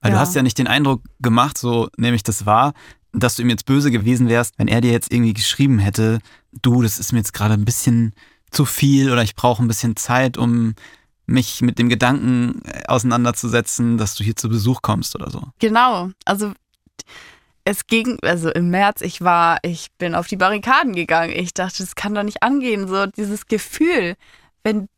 [0.00, 0.16] Weil ja.
[0.16, 2.74] du hast ja nicht den Eindruck gemacht, so nehme ich das wahr,
[3.16, 6.20] dass du ihm jetzt böse gewesen wärst, wenn er dir jetzt irgendwie geschrieben hätte,
[6.62, 8.14] du, das ist mir jetzt gerade ein bisschen
[8.50, 10.74] zu viel oder ich brauche ein bisschen Zeit, um
[11.26, 15.42] mich mit dem Gedanken äh, auseinanderzusetzen, dass du hier zu Besuch kommst oder so.
[15.58, 16.52] Genau, also
[17.64, 21.32] es ging, also im März, ich war, ich bin auf die Barrikaden gegangen.
[21.34, 22.86] Ich dachte, das kann doch nicht angehen.
[22.86, 24.14] So dieses Gefühl,
[24.62, 24.88] wenn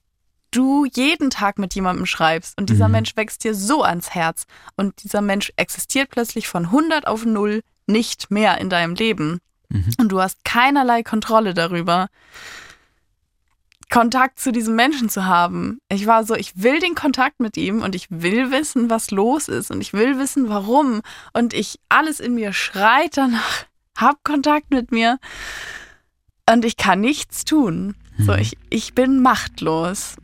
[0.51, 2.93] du jeden Tag mit jemandem schreibst und dieser mhm.
[2.93, 4.45] Mensch wächst dir so ans Herz
[4.77, 9.41] und dieser Mensch existiert plötzlich von 100 auf 0 nicht mehr in deinem Leben.
[9.69, 9.91] Mhm.
[9.99, 12.09] Und du hast keinerlei Kontrolle darüber,
[13.91, 15.81] Kontakt zu diesem Menschen zu haben.
[15.89, 19.49] Ich war so, ich will den Kontakt mit ihm und ich will wissen, was los
[19.49, 21.01] ist und ich will wissen, warum.
[21.33, 23.65] Und ich, alles in mir schreit danach,
[23.97, 25.19] hab Kontakt mit mir.
[26.51, 27.95] Und ich kann nichts tun.
[28.19, 28.25] Mhm.
[28.25, 30.17] So, ich, ich bin machtlos.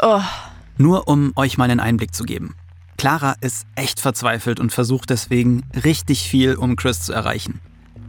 [0.00, 0.22] Oh.
[0.78, 2.54] Nur um euch mal einen Einblick zu geben.
[3.00, 7.58] Clara ist echt verzweifelt und versucht deswegen richtig viel, um Chris zu erreichen.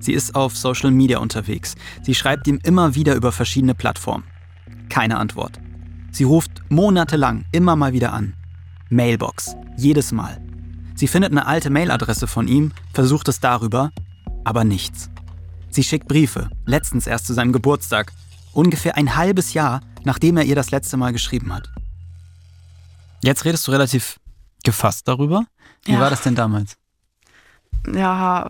[0.01, 1.75] Sie ist auf Social Media unterwegs.
[2.03, 4.25] Sie schreibt ihm immer wieder über verschiedene Plattformen.
[4.89, 5.61] Keine Antwort.
[6.11, 8.33] Sie ruft monatelang immer mal wieder an.
[8.89, 9.55] Mailbox.
[9.77, 10.41] Jedes Mal.
[10.95, 13.93] Sie findet eine alte Mailadresse von ihm, versucht es darüber,
[14.43, 15.09] aber nichts.
[15.69, 18.11] Sie schickt Briefe, letztens erst zu seinem Geburtstag,
[18.51, 21.69] ungefähr ein halbes Jahr, nachdem er ihr das letzte Mal geschrieben hat.
[23.23, 24.17] Jetzt redest du relativ
[24.63, 25.45] gefasst darüber.
[25.85, 25.99] Wie ja.
[25.99, 26.77] war das denn damals?
[27.87, 28.49] Ja,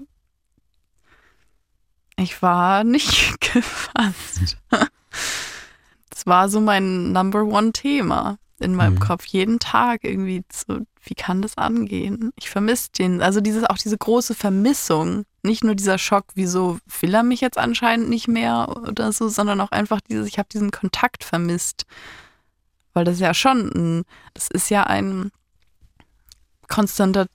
[2.18, 4.58] ich war nicht gefasst.
[6.10, 9.00] Das war so mein Number One Thema in meinem mhm.
[9.00, 9.26] Kopf.
[9.26, 12.32] Jeden Tag irgendwie so, wie kann das angehen?
[12.36, 15.26] Ich vermisse den, also dieses, auch diese große Vermissung.
[15.44, 19.60] Nicht nur dieser Schock, wieso will er mich jetzt anscheinend nicht mehr oder so, sondern
[19.60, 21.86] auch einfach dieses, ich habe diesen Kontakt vermisst.
[22.94, 24.04] Weil das ja schon, ein,
[24.36, 25.32] das ist ja ein,
[26.72, 27.28] konstanter,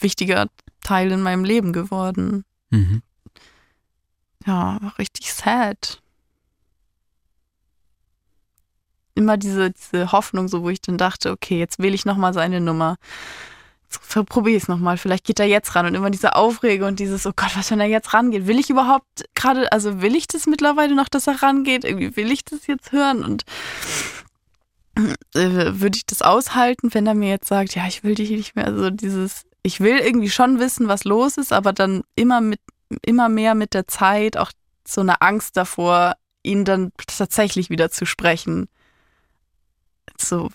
[0.00, 0.48] wichtiger
[0.82, 2.44] Teil in meinem Leben geworden.
[2.70, 3.02] Mhm.
[4.44, 6.02] Ja, richtig sad.
[9.14, 12.60] Immer diese, diese Hoffnung, so wo ich dann dachte, okay, jetzt wähle ich nochmal seine
[12.60, 12.96] Nummer.
[13.84, 14.96] Jetzt probiere ich es nochmal.
[14.96, 15.86] Vielleicht geht er jetzt ran.
[15.86, 18.46] Und immer diese Aufregung und dieses, oh Gott, was, wenn er jetzt rangeht?
[18.46, 21.84] Will ich überhaupt gerade, also will ich das mittlerweile noch, dass er rangeht?
[21.84, 23.22] Irgendwie will ich das jetzt hören?
[23.22, 23.44] Und
[25.32, 28.66] würde ich das aushalten, wenn er mir jetzt sagt, ja, ich will dich nicht mehr,
[28.66, 32.60] also dieses, ich will irgendwie schon wissen, was los ist, aber dann immer mit,
[33.04, 34.52] immer mehr mit der Zeit auch
[34.86, 38.68] so eine Angst davor, ihn dann tatsächlich wieder zu sprechen.
[40.18, 40.50] So,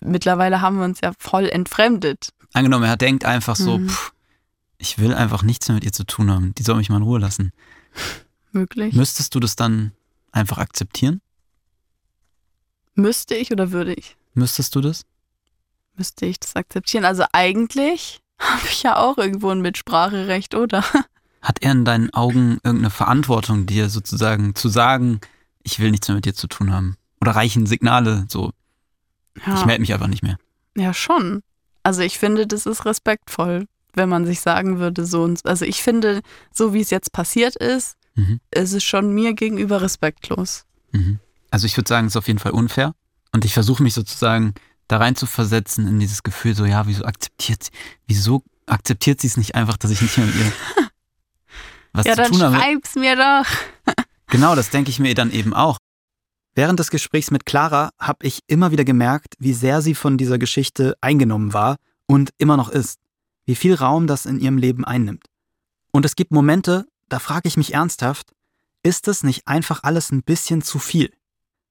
[0.00, 2.30] mittlerweile haben wir uns ja voll entfremdet.
[2.52, 3.88] Angenommen, er denkt einfach so, mhm.
[3.88, 4.12] pff,
[4.78, 7.02] ich will einfach nichts mehr mit ihr zu tun haben, die soll mich mal in
[7.02, 7.52] Ruhe lassen.
[8.52, 8.94] Möglich.
[8.94, 9.92] Müsstest du das dann
[10.32, 11.20] einfach akzeptieren?
[12.98, 14.16] Müsste ich oder würde ich?
[14.34, 15.06] Müsstest du das?
[15.96, 17.04] Müsste ich das akzeptieren?
[17.04, 20.84] Also eigentlich habe ich ja auch irgendwo ein Mitspracherecht, oder?
[21.40, 25.20] Hat er in deinen Augen irgendeine Verantwortung, dir sozusagen zu sagen,
[25.62, 26.96] ich will nichts mehr mit dir zu tun haben?
[27.20, 28.50] Oder reichen Signale so,
[29.46, 29.54] ja.
[29.54, 30.36] ich melde mich einfach nicht mehr?
[30.76, 31.42] Ja, schon.
[31.84, 35.48] Also ich finde, das ist respektvoll, wenn man sich sagen würde, so und so.
[35.48, 38.40] Also ich finde, so wie es jetzt passiert ist, mhm.
[38.50, 40.64] ist es schon mir gegenüber respektlos.
[40.90, 41.20] Mhm.
[41.50, 42.94] Also ich würde sagen, es ist auf jeden Fall unfair.
[43.32, 44.54] Und ich versuche mich sozusagen
[44.86, 47.70] da rein zu versetzen in dieses Gefühl, so, ja, wieso akzeptiert sie,
[48.06, 50.52] wieso akzeptiert sie es nicht einfach, dass ich nicht mehr mit ihr
[51.92, 52.54] was ja, zu tun habe?
[52.54, 53.94] Ja, dann schreib's mir doch.
[54.28, 55.78] genau, das denke ich mir dann eben auch.
[56.54, 60.38] Während des Gesprächs mit Clara habe ich immer wieder gemerkt, wie sehr sie von dieser
[60.38, 62.98] Geschichte eingenommen war und immer noch ist.
[63.44, 65.26] Wie viel Raum das in ihrem Leben einnimmt.
[65.92, 68.32] Und es gibt Momente, da frage ich mich ernsthaft,
[68.82, 71.12] ist es nicht einfach alles ein bisschen zu viel?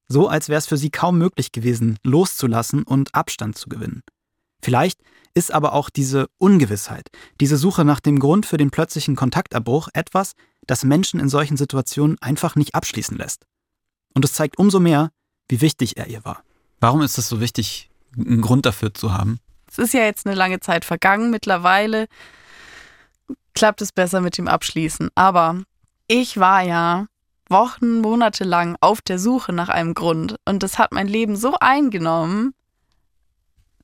[0.08, 4.02] So als wäre es für sie kaum möglich gewesen, loszulassen und Abstand zu gewinnen.
[4.62, 5.00] Vielleicht
[5.34, 7.08] ist aber auch diese Ungewissheit,
[7.40, 10.32] diese Suche nach dem Grund für den plötzlichen Kontaktabbruch etwas,
[10.66, 13.46] das Menschen in solchen Situationen einfach nicht abschließen lässt.
[14.14, 15.10] Und es zeigt umso mehr,
[15.48, 16.42] wie wichtig er ihr war.
[16.80, 19.38] Warum ist es so wichtig, einen Grund dafür zu haben?
[19.70, 21.30] Es ist ja jetzt eine lange Zeit vergangen.
[21.30, 22.08] Mittlerweile
[23.54, 25.10] klappt es besser mit dem Abschließen.
[25.14, 25.62] Aber
[26.06, 27.06] ich war ja
[27.48, 30.36] Wochen, Monate lang auf der Suche nach einem Grund.
[30.44, 32.54] Und das hat mein Leben so eingenommen,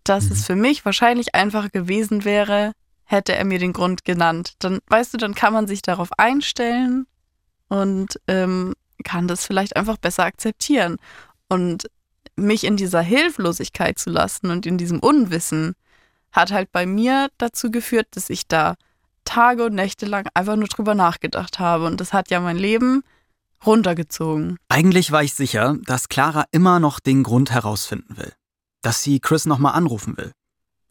[0.05, 0.33] dass mhm.
[0.33, 2.72] es für mich wahrscheinlich einfacher gewesen wäre,
[3.05, 4.55] hätte er mir den Grund genannt.
[4.59, 7.07] Dann, weißt du, dann kann man sich darauf einstellen
[7.68, 8.74] und ähm,
[9.05, 10.96] kann das vielleicht einfach besser akzeptieren.
[11.48, 11.90] Und
[12.37, 15.74] mich in dieser Hilflosigkeit zu lassen und in diesem Unwissen
[16.33, 18.74] hat halt bei mir dazu geführt, dass ich da
[19.24, 21.87] Tage und Nächte lang einfach nur drüber nachgedacht habe.
[21.87, 23.03] Und das hat ja mein Leben
[23.66, 24.57] runtergezogen.
[24.68, 28.33] Eigentlich war ich sicher, dass Clara immer noch den Grund herausfinden will.
[28.83, 30.33] Dass sie Chris nochmal anrufen will.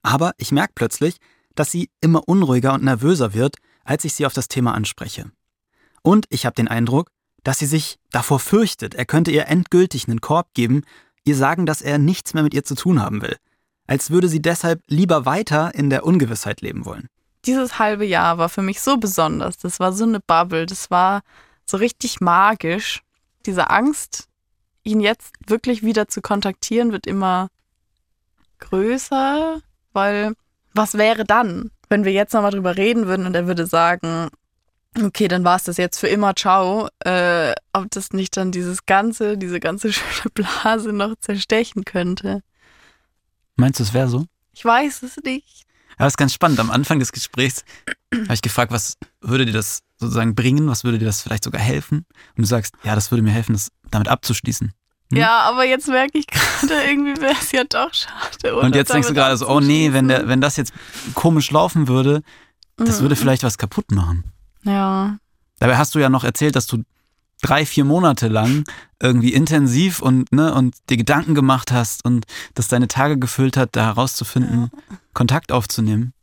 [0.02, 1.18] Aber ich merke plötzlich,
[1.56, 5.32] dass sie immer unruhiger und nervöser wird, als ich sie auf das Thema anspreche.
[6.02, 7.10] Und ich habe den Eindruck,
[7.44, 10.84] dass sie sich davor fürchtet, er könnte ihr endgültig einen Korb geben,
[11.26, 13.38] ihr sagen, dass er nichts mehr mit ihr zu tun haben will.
[13.88, 17.08] Als würde sie deshalb lieber weiter in der Ungewissheit leben wollen.
[17.46, 19.58] Dieses halbe Jahr war für mich so besonders.
[19.58, 20.66] Das war so eine Bubble.
[20.66, 21.22] Das war
[21.66, 23.02] so richtig magisch.
[23.46, 24.28] Diese Angst,
[24.84, 27.50] ihn jetzt wirklich wieder zu kontaktieren, wird immer
[28.60, 30.34] größer, weil
[30.74, 34.30] was wäre dann, wenn wir jetzt nochmal drüber reden würden und er würde sagen,
[35.02, 38.86] okay, dann war es das jetzt für immer, ciao, äh, ob das nicht dann dieses
[38.86, 42.42] ganze, diese ganze schöne Blase noch zerstechen könnte.
[43.56, 44.26] Meinst du, es wäre so?
[44.52, 45.66] Ich weiß es nicht.
[46.00, 46.60] Ja, das ist ganz spannend.
[46.60, 47.64] Am Anfang des Gesprächs
[48.14, 50.68] habe ich gefragt, was würde dir das sozusagen bringen?
[50.68, 52.06] Was würde dir das vielleicht sogar helfen?
[52.36, 54.72] Und du sagst, ja, das würde mir helfen, das damit abzuschließen.
[55.12, 55.18] Hm?
[55.18, 58.56] Ja, aber jetzt merke ich gerade, irgendwie wäre es ja doch schade.
[58.56, 60.74] Und jetzt denkst du gerade so, oh nee, wenn, der, wenn das jetzt
[61.14, 62.22] komisch laufen würde,
[62.78, 63.04] das mhm.
[63.04, 64.32] würde vielleicht was kaputt machen.
[64.64, 65.18] Ja.
[65.60, 66.84] Dabei hast du ja noch erzählt, dass du
[67.44, 68.64] drei, vier Monate lang
[69.00, 72.26] irgendwie intensiv und, ne, und dir Gedanken gemacht hast und
[72.56, 74.98] das deine Tage gefüllt hat, da herauszufinden, ja.
[75.14, 76.14] Kontakt aufzunehmen.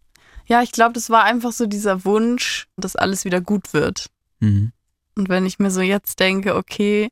[0.47, 4.07] Ja, ich glaube, das war einfach so dieser Wunsch, dass alles wieder gut wird.
[4.41, 4.73] Mhm.
[5.15, 7.11] Und wenn ich mir so jetzt denke, okay,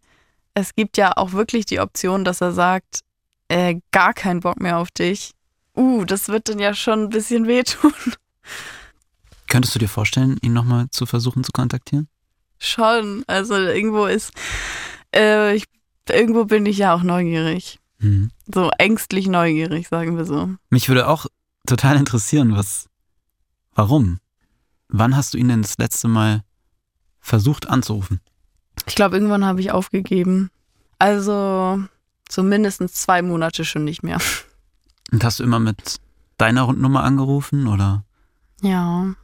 [0.54, 3.00] es gibt ja auch wirklich die Option, dass er sagt,
[3.48, 5.32] äh, gar keinen Bock mehr auf dich.
[5.76, 7.92] Uh, das wird dann ja schon ein bisschen wehtun.
[9.48, 12.08] Könntest du dir vorstellen, ihn nochmal zu versuchen zu kontaktieren?
[12.58, 13.24] Schon.
[13.26, 14.32] Also irgendwo ist,
[15.14, 15.64] äh, ich,
[16.08, 17.78] irgendwo bin ich ja auch neugierig.
[17.98, 18.30] Mhm.
[18.52, 20.50] So ängstlich neugierig, sagen wir so.
[20.70, 21.26] Mich würde auch
[21.66, 22.88] total interessieren, was,
[23.74, 24.20] warum?
[24.88, 26.42] Wann hast du ihn denn das letzte Mal
[27.20, 28.20] versucht anzurufen?
[28.86, 30.50] Ich glaube, irgendwann habe ich aufgegeben.
[30.98, 31.82] Also
[32.30, 34.18] so mindestens zwei Monate schon nicht mehr.
[35.12, 36.00] Und hast du immer mit
[36.36, 38.04] deiner Rundnummer angerufen oder?
[38.62, 39.14] Ja.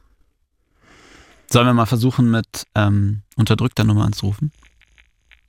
[1.49, 4.51] Sollen wir mal versuchen, mit ähm, unterdrückter Nummer anzurufen?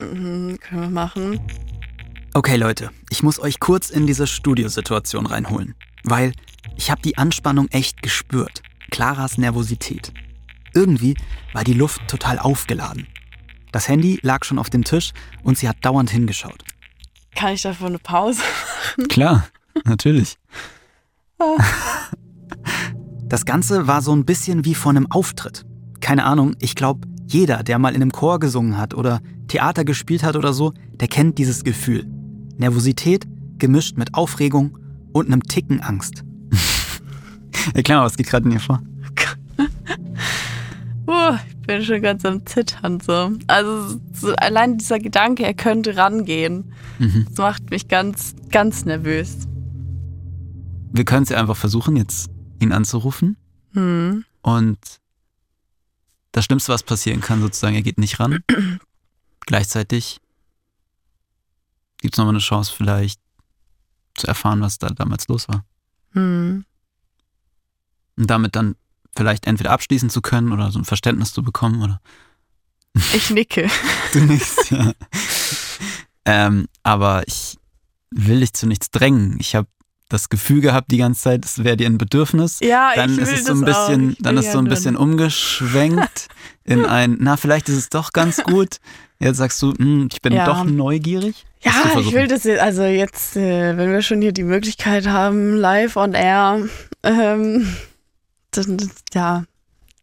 [0.00, 1.40] Mhm, können wir machen.
[2.34, 6.32] Okay, Leute, ich muss euch kurz in diese Studiosituation reinholen, weil
[6.76, 8.62] ich habe die Anspannung echt gespürt.
[8.90, 10.12] Claras Nervosität.
[10.74, 11.16] Irgendwie
[11.54, 13.06] war die Luft total aufgeladen.
[13.72, 16.62] Das Handy lag schon auf dem Tisch und sie hat dauernd hingeschaut.
[17.34, 18.42] Kann ich davor eine Pause
[18.96, 19.08] machen?
[19.08, 19.48] Klar,
[19.84, 20.36] natürlich.
[23.24, 25.64] Das Ganze war so ein bisschen wie vor einem Auftritt
[26.06, 30.22] keine Ahnung, ich glaube, jeder, der mal in einem Chor gesungen hat oder Theater gespielt
[30.22, 32.06] hat oder so, der kennt dieses Gefühl.
[32.56, 33.26] Nervosität
[33.58, 34.78] gemischt mit Aufregung
[35.12, 36.24] und einem Ticken Angst.
[37.74, 38.80] Erklär mal, was geht gerade in dir vor?
[41.08, 43.32] uh, ich bin schon ganz am Zittern so.
[43.46, 47.26] Also so allein dieser Gedanke, er könnte rangehen, mhm.
[47.28, 49.48] das macht mich ganz, ganz nervös.
[50.92, 53.36] Wir können es ja einfach versuchen, jetzt ihn anzurufen.
[53.72, 54.24] Mhm.
[54.42, 54.78] Und
[56.36, 58.44] das Schlimmste, was passieren kann, sozusagen, er geht nicht ran.
[59.46, 60.20] Gleichzeitig
[61.96, 63.22] gibt es nochmal eine Chance, vielleicht
[64.14, 65.64] zu erfahren, was da damals los war.
[66.12, 66.66] Hm.
[68.16, 68.76] Und damit dann
[69.16, 72.02] vielleicht entweder abschließen zu können oder so ein Verständnis zu bekommen, oder?
[73.14, 73.70] Ich nicke.
[74.12, 74.92] du nickst, ja.
[76.26, 77.56] ähm, aber ich
[78.10, 79.40] will dich zu nichts drängen.
[79.40, 79.68] Ich habe
[80.08, 82.60] das Gefühl gehabt die ganze Zeit, es wäre dir ein Bedürfnis.
[82.60, 84.96] Ja, dann ich will ist es so das ein bisschen, dann ist so ein bisschen
[84.96, 86.28] umgeschwenkt
[86.64, 88.76] in ein, na, vielleicht ist es doch ganz gut.
[89.18, 90.44] Jetzt sagst du, hm, ich bin Ja.
[90.44, 91.44] doch neugierig.
[91.62, 95.56] Ja, ich will das jetzt, also jetzt, äh, wenn wir schon hier die Möglichkeit haben,
[95.56, 96.60] live on air,
[97.02, 97.74] ähm,
[98.52, 99.44] dann, ja,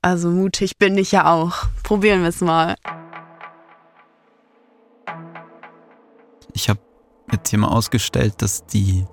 [0.01, 1.67] also mutig bin ich ja auch.
[1.83, 2.75] Probieren wir es mal.
[6.53, 6.79] Ich habe
[7.31, 9.05] jetzt hier mal ausgestellt, dass die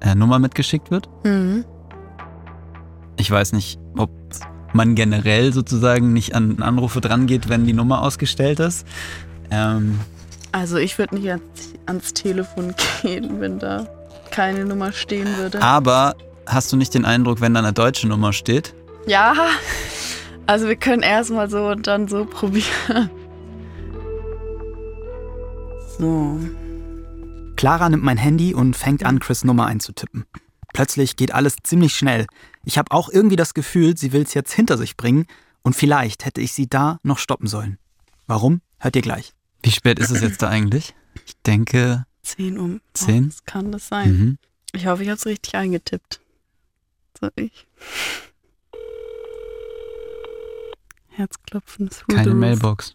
[0.00, 1.08] äh, Nummer mitgeschickt wird.
[1.24, 1.64] Mhm.
[3.16, 4.10] Ich weiß nicht, ob
[4.72, 8.86] man generell sozusagen nicht an Anrufe dran geht, wenn die Nummer ausgestellt ist.
[9.50, 9.98] Ähm,
[10.52, 11.42] Also ich würde nicht ans,
[11.86, 13.86] ans Telefon gehen, wenn da
[14.30, 15.60] keine Nummer stehen würde.
[15.62, 16.14] aber
[16.46, 18.74] hast du nicht den Eindruck, wenn da eine deutsche Nummer steht?
[19.06, 19.34] Ja,
[20.46, 23.10] also wir können erstmal so und dann so probieren.
[25.98, 26.38] So.
[27.58, 30.26] Clara nimmt mein Handy und fängt an, Chris Nummer einzutippen.
[30.72, 32.28] Plötzlich geht alles ziemlich schnell.
[32.64, 35.26] Ich habe auch irgendwie das Gefühl, sie will es jetzt hinter sich bringen
[35.62, 37.78] und vielleicht hätte ich sie da noch stoppen sollen.
[38.28, 38.60] Warum?
[38.78, 39.32] Hört ihr gleich.
[39.60, 40.94] Wie spät ist es jetzt da eigentlich?
[41.26, 42.80] Ich denke, 10 um.
[42.94, 43.26] Zehn?
[43.26, 44.08] Was kann das sein?
[44.10, 44.38] mhm.
[44.72, 46.20] Ich hoffe, ich habe es richtig eingetippt.
[47.20, 47.66] So, ich.
[51.08, 51.90] Herzklopfen.
[52.08, 52.34] keine.
[52.34, 52.94] Mailbox.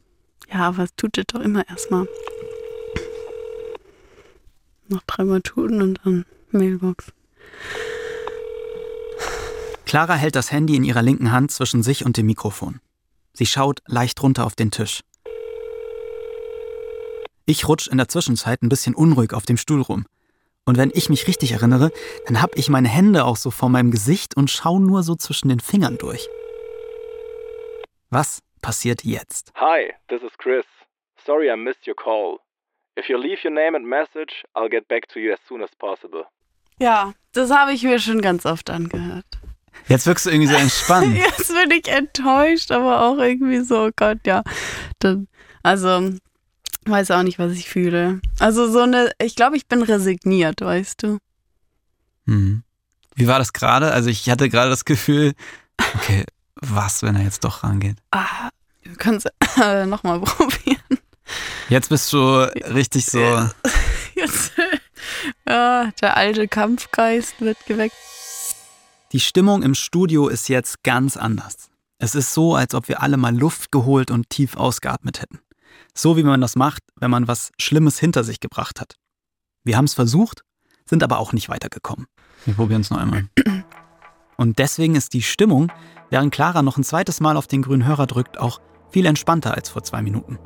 [0.50, 2.08] Ja, aber es tut es doch immer erstmal.
[4.94, 7.12] Noch dreimal tun und dann Mailbox.
[9.86, 12.80] Clara hält das Handy in ihrer linken Hand zwischen sich und dem Mikrofon.
[13.34, 15.02] Sie schaut leicht runter auf den Tisch.
[17.46, 20.06] Ich rutsch in der Zwischenzeit ein bisschen unruhig auf dem Stuhl rum.
[20.64, 21.92] Und wenn ich mich richtig erinnere,
[22.28, 25.50] dann hab ich meine Hände auch so vor meinem Gesicht und schau nur so zwischen
[25.50, 26.30] den Fingern durch.
[28.12, 29.52] Was passiert jetzt?
[29.56, 30.66] Hi, this is Chris.
[31.26, 32.38] Sorry I missed your call.
[32.98, 35.70] If you leave your name and message, I'll get back to you as soon as
[35.80, 36.26] possible.
[36.80, 39.26] Ja, das habe ich mir schon ganz oft angehört.
[39.88, 41.18] Jetzt wirkst du irgendwie so entspannt.
[41.18, 44.44] Jetzt bin ich enttäuscht, aber auch irgendwie so, oh Gott, ja.
[45.00, 45.28] Dann,
[45.64, 46.12] also,
[46.86, 48.22] weiß auch nicht, was ich fühle.
[48.40, 51.18] Also so eine, ich glaube, ich bin resigniert, weißt du.
[52.26, 52.64] Mhm.
[53.16, 53.92] Wie war das gerade?
[53.92, 55.34] Also ich hatte gerade das Gefühl,
[55.96, 56.26] okay,
[56.56, 57.98] was, wenn er jetzt doch rangeht?
[58.12, 58.50] Ah,
[58.82, 59.26] wir können es
[59.62, 61.00] äh, nochmal probieren.
[61.70, 62.20] Jetzt bist du
[62.74, 63.20] richtig so.
[64.16, 64.54] Jetzt,
[65.48, 67.96] ja, der alte Kampfgeist wird geweckt.
[69.12, 71.70] Die Stimmung im Studio ist jetzt ganz anders.
[72.00, 75.40] Es ist so, als ob wir alle mal Luft geholt und tief ausgeatmet hätten.
[75.94, 78.96] So wie man das macht, wenn man was Schlimmes hinter sich gebracht hat.
[79.64, 80.42] Wir haben es versucht,
[80.86, 82.08] sind aber auch nicht weitergekommen.
[82.46, 83.28] Wir probieren es noch einmal.
[84.38, 85.72] Und deswegen ist die Stimmung,
[86.10, 89.70] während Clara noch ein zweites Mal auf den grünen Hörer drückt, auch viel entspannter als
[89.70, 90.40] vor zwei Minuten.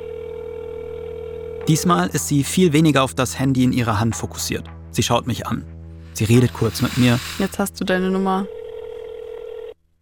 [1.68, 4.66] Diesmal ist sie viel weniger auf das Handy in ihrer Hand fokussiert.
[4.92, 5.66] Sie schaut mich an.
[6.14, 7.20] Sie redet kurz mit mir.
[7.40, 8.48] Jetzt hast du deine Nummer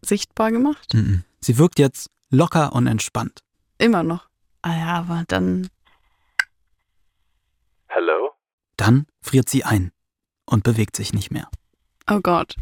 [0.04, 0.94] sichtbar gemacht.
[0.94, 1.24] Mhm.
[1.40, 3.44] Sie wirkt jetzt locker und entspannt.
[3.80, 4.30] Immer noch.
[4.62, 5.68] Ah ja, aber dann.
[7.88, 8.32] Hello?
[8.78, 9.92] Dann friert sie ein
[10.46, 11.50] und bewegt sich nicht mehr.
[12.08, 12.56] Oh Gott.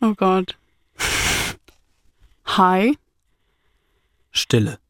[0.00, 0.58] Oh Gott.
[2.46, 2.98] Hi.
[4.32, 4.80] Stille.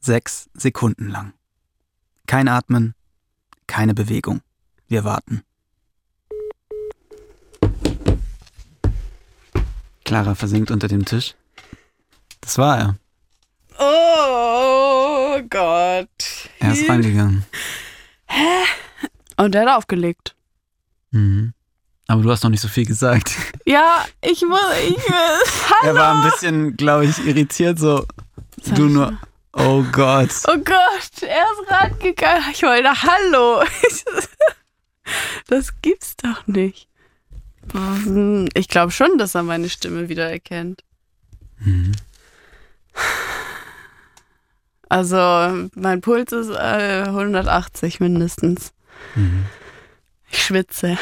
[0.00, 1.35] Sechs Sekunden lang.
[2.26, 2.94] Kein Atmen,
[3.66, 4.40] keine Bewegung.
[4.88, 5.42] Wir warten.
[10.04, 11.34] Clara versinkt unter dem Tisch.
[12.40, 12.96] Das war er.
[13.78, 16.50] Oh Gott.
[16.60, 17.44] Er ist reingegangen.
[19.36, 20.34] Und der hat aufgelegt.
[21.10, 21.52] Mhm.
[22.08, 23.32] Aber du hast noch nicht so viel gesagt.
[23.64, 24.60] Ja, ich muss.
[24.88, 25.42] Ich will.
[25.88, 28.06] Er war ein bisschen, glaube ich, irritiert, so.
[28.74, 29.18] Du nur.
[29.58, 30.30] Oh Gott.
[30.48, 32.50] Oh Gott, er ist rangegangen.
[32.52, 33.62] Ich wollte Hallo.
[35.46, 36.88] Das gibt's doch nicht.
[38.54, 40.82] Ich glaube schon, dass er meine Stimme wiedererkennt.
[41.58, 41.92] Mhm.
[44.88, 48.72] Also, mein Puls ist äh, 180 mindestens.
[49.14, 49.46] Mhm.
[50.28, 50.98] Ich schwitze.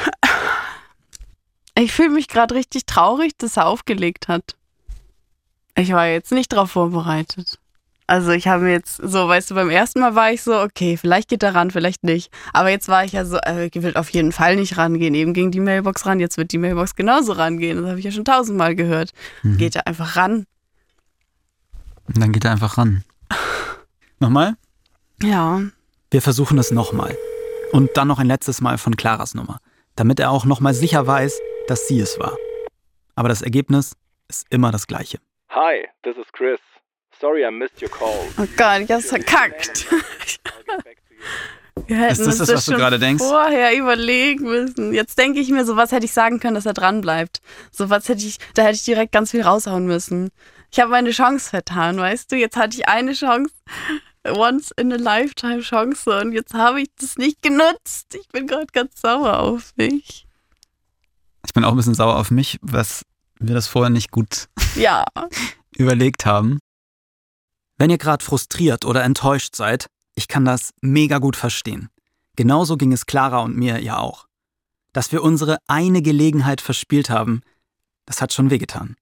[1.77, 4.55] Ich fühle mich gerade richtig traurig, dass er aufgelegt hat.
[5.77, 7.59] Ich war jetzt nicht darauf vorbereitet.
[8.07, 10.99] Also ich habe mir jetzt so, weißt du, beim ersten Mal war ich so, okay,
[10.99, 12.31] vielleicht geht er ran, vielleicht nicht.
[12.53, 15.15] Aber jetzt war ich ja so, äh, ich will auf jeden Fall nicht rangehen.
[15.15, 17.81] Eben ging die Mailbox ran, jetzt wird die Mailbox genauso rangehen.
[17.81, 19.13] Das habe ich ja schon tausendmal gehört.
[19.43, 19.57] Mhm.
[19.57, 20.45] Geht er einfach ran.
[22.07, 23.05] Und dann geht er einfach ran.
[24.21, 24.55] Nochmal?
[25.23, 25.63] Ja.
[26.11, 27.17] Wir versuchen es nochmal.
[27.73, 29.59] Und dann noch ein letztes Mal von Claras Nummer,
[29.97, 32.37] damit er auch nochmal sicher weiß, dass sie es war.
[33.17, 33.97] Aber das Ergebnis
[34.29, 35.19] ist immer das gleiche.
[35.49, 36.61] Hi, this is Chris.
[37.25, 38.27] Sorry I missed your call.
[38.37, 39.87] Oh Gott, ich hab's verkackt.
[41.87, 43.25] Wir hätten Ist das das, das was du gerade denkst?
[43.25, 44.93] vorher überlegen müssen.
[44.93, 47.41] Jetzt denke ich mir, so was hätte ich sagen können, dass er dran bleibt.
[47.73, 50.29] So was hätte ich, da hätte ich direkt ganz viel raushauen müssen.
[50.71, 52.37] Ich habe meine Chance vertan, weißt du?
[52.37, 53.55] Jetzt hatte ich eine Chance,
[54.29, 58.15] once in a lifetime Chance und jetzt habe ich das nicht genutzt.
[58.21, 60.27] Ich bin gerade ganz sauer auf mich.
[61.47, 63.03] Ich bin auch ein bisschen sauer auf mich, was
[63.41, 65.07] wir das vorher nicht gut Ja.
[65.79, 66.59] überlegt haben.
[67.85, 71.91] Wenn ihr gerade frustriert oder enttäuscht seid, ich kann das mega gut verstehen.
[72.35, 74.27] Genauso ging es Clara und mir ja auch.
[74.95, 77.43] Dass wir unsere eine Gelegenheit verspielt haben,
[78.07, 78.97] das hat schon wehgetan.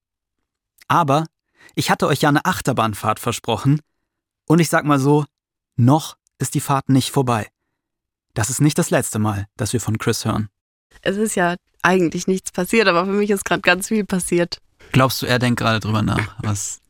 [0.89, 1.27] Aber
[1.75, 3.79] ich hatte euch ja eine Achterbahnfahrt versprochen
[4.49, 5.23] und ich sag mal so,
[5.77, 7.47] noch ist die Fahrt nicht vorbei.
[8.33, 10.49] Das ist nicht das letzte Mal, dass wir von Chris hören.
[11.01, 14.57] Es ist ja eigentlich nichts passiert, aber für mich ist gerade ganz viel passiert.
[14.91, 16.35] Glaubst du, er denkt gerade drüber nach?
[16.39, 16.82] Was?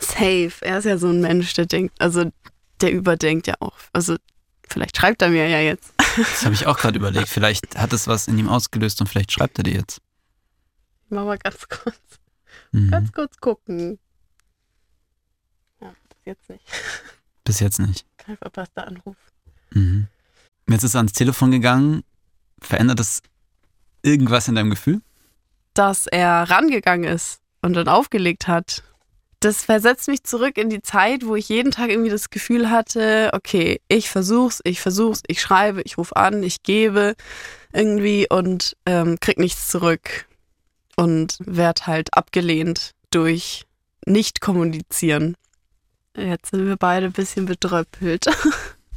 [0.00, 0.52] Safe.
[0.60, 2.30] Er ist ja so ein Mensch, der denkt, also
[2.80, 3.76] der überdenkt ja auch.
[3.92, 4.16] Also
[4.68, 5.92] vielleicht schreibt er mir ja jetzt.
[6.16, 7.28] Das habe ich auch gerade überlegt.
[7.28, 10.00] Vielleicht hat es was in ihm ausgelöst und vielleicht schreibt er dir jetzt.
[11.06, 11.96] Ich mach mal ganz kurz,
[12.72, 12.90] Mhm.
[12.90, 13.98] ganz kurz gucken.
[15.80, 16.64] Ja, bis jetzt nicht.
[17.44, 18.06] Bis jetzt nicht.
[18.18, 19.16] Kein verpasster Anruf.
[19.70, 20.06] Mhm.
[20.68, 22.02] Jetzt ist er ans Telefon gegangen.
[22.60, 23.22] Verändert das
[24.02, 25.00] irgendwas in deinem Gefühl?
[25.74, 28.82] Dass er rangegangen ist und dann aufgelegt hat.
[29.42, 33.30] Das versetzt mich zurück in die Zeit, wo ich jeden Tag irgendwie das Gefühl hatte,
[33.32, 37.16] okay, ich versuch's, ich versuch's, ich schreibe, ich rufe an, ich gebe
[37.72, 40.26] irgendwie und ähm, krieg nichts zurück.
[40.94, 43.64] Und werd halt abgelehnt durch
[44.06, 45.36] nicht kommunizieren.
[46.16, 48.26] Jetzt sind wir beide ein bisschen bedröppelt.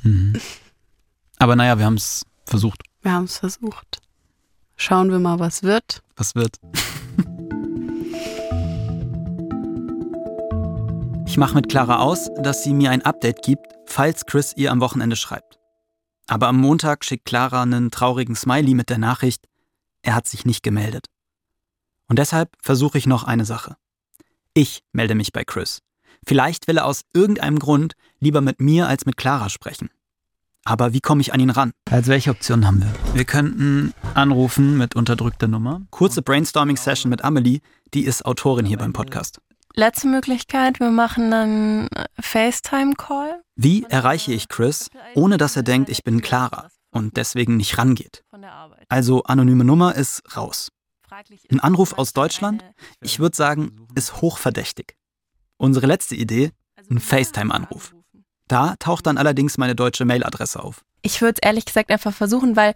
[0.04, 0.40] Mhm.
[1.40, 2.84] Aber naja, wir haben es versucht.
[3.02, 3.98] Wir haben es versucht.
[4.76, 6.04] Schauen wir mal, was wird.
[6.16, 6.60] Was wird?
[11.36, 14.80] Ich mache mit Clara aus, dass sie mir ein Update gibt, falls Chris ihr am
[14.80, 15.60] Wochenende schreibt.
[16.28, 19.44] Aber am Montag schickt Clara einen traurigen Smiley mit der Nachricht,
[20.02, 21.08] er hat sich nicht gemeldet.
[22.08, 23.76] Und deshalb versuche ich noch eine Sache.
[24.54, 25.82] Ich melde mich bei Chris.
[26.26, 29.90] Vielleicht will er aus irgendeinem Grund lieber mit mir als mit Clara sprechen.
[30.64, 31.74] Aber wie komme ich an ihn ran?
[31.92, 32.94] Als welche Optionen haben wir?
[33.14, 35.82] Wir könnten anrufen mit unterdrückter Nummer.
[35.90, 37.60] Kurze Brainstorming-Session mit Amelie,
[37.94, 39.42] die ist Autorin hier beim Podcast.
[39.78, 43.42] Letzte Möglichkeit, wir machen einen FaceTime-Call.
[43.56, 48.24] Wie erreiche ich Chris, ohne dass er denkt, ich bin Clara und deswegen nicht rangeht?
[48.88, 50.70] Also anonyme Nummer ist raus.
[51.52, 52.64] Ein Anruf aus Deutschland?
[53.02, 54.96] Ich würde sagen, ist hochverdächtig.
[55.58, 57.94] Unsere letzte Idee, also ein FaceTime-Anruf.
[58.48, 60.84] da taucht dann allerdings meine deutsche Mailadresse auf.
[61.02, 62.74] Ich würde es ehrlich gesagt einfach versuchen, weil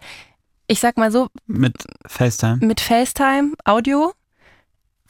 [0.66, 1.74] ich sag mal so, Mit
[2.06, 2.58] FaceTime.
[2.64, 4.12] mit FaceTime, Audio,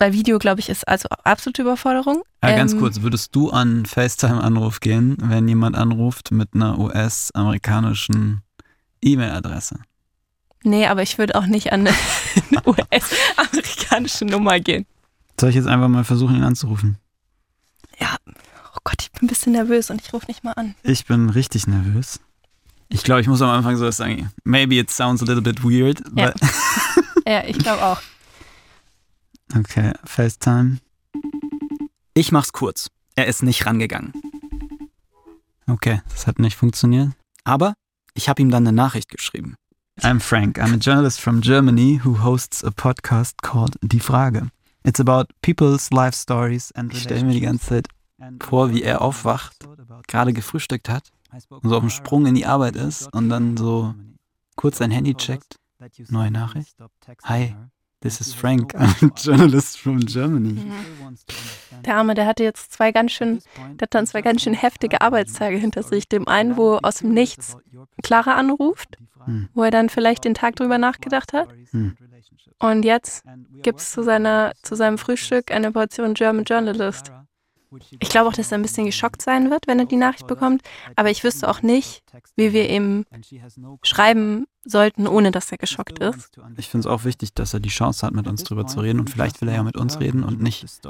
[0.01, 2.22] weil Video, glaube ich, ist also absolute Überforderung.
[2.42, 6.78] Ja, ganz Ähm, kurz, würdest du an einen FaceTime-Anruf gehen, wenn jemand anruft mit einer
[6.78, 8.42] US-amerikanischen
[9.03, 9.78] E-Mail-Adresse?
[10.64, 11.94] Nee, aber ich würde auch nicht an eine
[12.66, 14.86] US-amerikanische Nummer gehen.
[15.38, 16.98] Soll ich jetzt einfach mal versuchen, ihn anzurufen?
[18.72, 20.74] Oh Gott, ich bin ein bisschen nervös und ich rufe nicht mal an.
[20.82, 22.20] Ich bin richtig nervös.
[22.88, 26.03] Ich glaube, ich muss am Anfang so sagen, maybe it sounds a little bit weird,
[26.16, 26.32] Ja.
[27.26, 28.01] Ja, ich glaube auch.
[29.57, 30.78] Okay, FaceTime.
[32.14, 32.88] Ich mach's kurz.
[33.16, 34.12] Er ist nicht rangegangen.
[35.66, 37.11] Okay, das hat nicht funktioniert.
[37.44, 37.74] Aber
[38.14, 39.57] ich habe ihm dann eine Nachricht geschrieben.
[40.01, 40.59] I'm Frank.
[40.59, 44.51] I'm a journalist from Germany who hosts a podcast called Die Frage.
[44.84, 47.88] It's about people's life stories and Ich stelle mir die ganze Zeit
[48.40, 49.57] vor, wie er aufwacht,
[50.09, 51.12] gerade gefrühstückt hat
[51.51, 53.94] und so auf dem Sprung in die Arbeit ist und dann so
[54.57, 55.57] kurz sein Handy checkt.
[56.09, 56.76] Neue Nachricht.
[57.24, 57.55] Hi,
[58.01, 58.74] this is Frank.
[58.74, 60.61] I'm a journalist from Germany.
[61.84, 63.40] Der Arme, der hatte jetzt zwei ganz schön,
[63.76, 66.09] der hat dann zwei ganz schön heftige Arbeitstage hinter sich.
[66.09, 67.57] Dem einen, wo aus dem Nichts
[68.03, 69.48] Clara anruft, Hm.
[69.55, 71.48] wo er dann vielleicht den Tag drüber nachgedacht hat.
[71.72, 71.96] Hm.
[72.59, 73.24] Und jetzt
[73.62, 77.12] gibt's zu, seiner, zu seinem Frühstück eine Portion German Journalist.
[78.00, 80.62] Ich glaube auch, dass er ein bisschen geschockt sein wird, wenn er die Nachricht bekommt.
[80.96, 82.02] Aber ich wüsste auch nicht,
[82.36, 83.06] wie wir ihm
[83.82, 86.30] schreiben sollten, ohne dass er geschockt ist.
[86.56, 89.00] Ich finde es auch wichtig, dass er die Chance hat, mit uns drüber zu reden
[89.00, 90.84] und vielleicht will er ja mit uns reden und nicht mit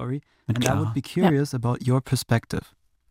[0.48, 0.80] And I Clara.
[0.80, 2.62] would be curious about your perspective.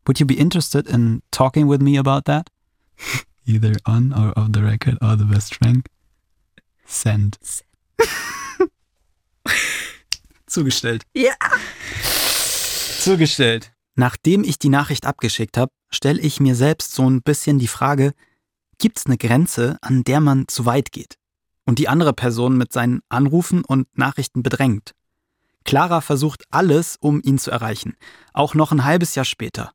[0.06, 2.50] Would you be interested in talking with me about that?
[3.46, 5.88] Either on or off the record or the best Frank.
[6.86, 7.38] Send.
[10.48, 11.04] Zugestellt.
[11.14, 11.34] Ja.
[13.00, 13.72] Zugestellt.
[13.96, 18.14] Nachdem ich die Nachricht abgeschickt habe, stelle ich mir selbst so ein bisschen die Frage,
[18.78, 21.16] gibt es eine Grenze, an der man zu weit geht
[21.66, 24.94] und die andere Person mit seinen Anrufen und Nachrichten bedrängt?
[25.66, 27.96] Clara versucht alles, um ihn zu erreichen,
[28.34, 29.72] auch noch ein halbes Jahr später.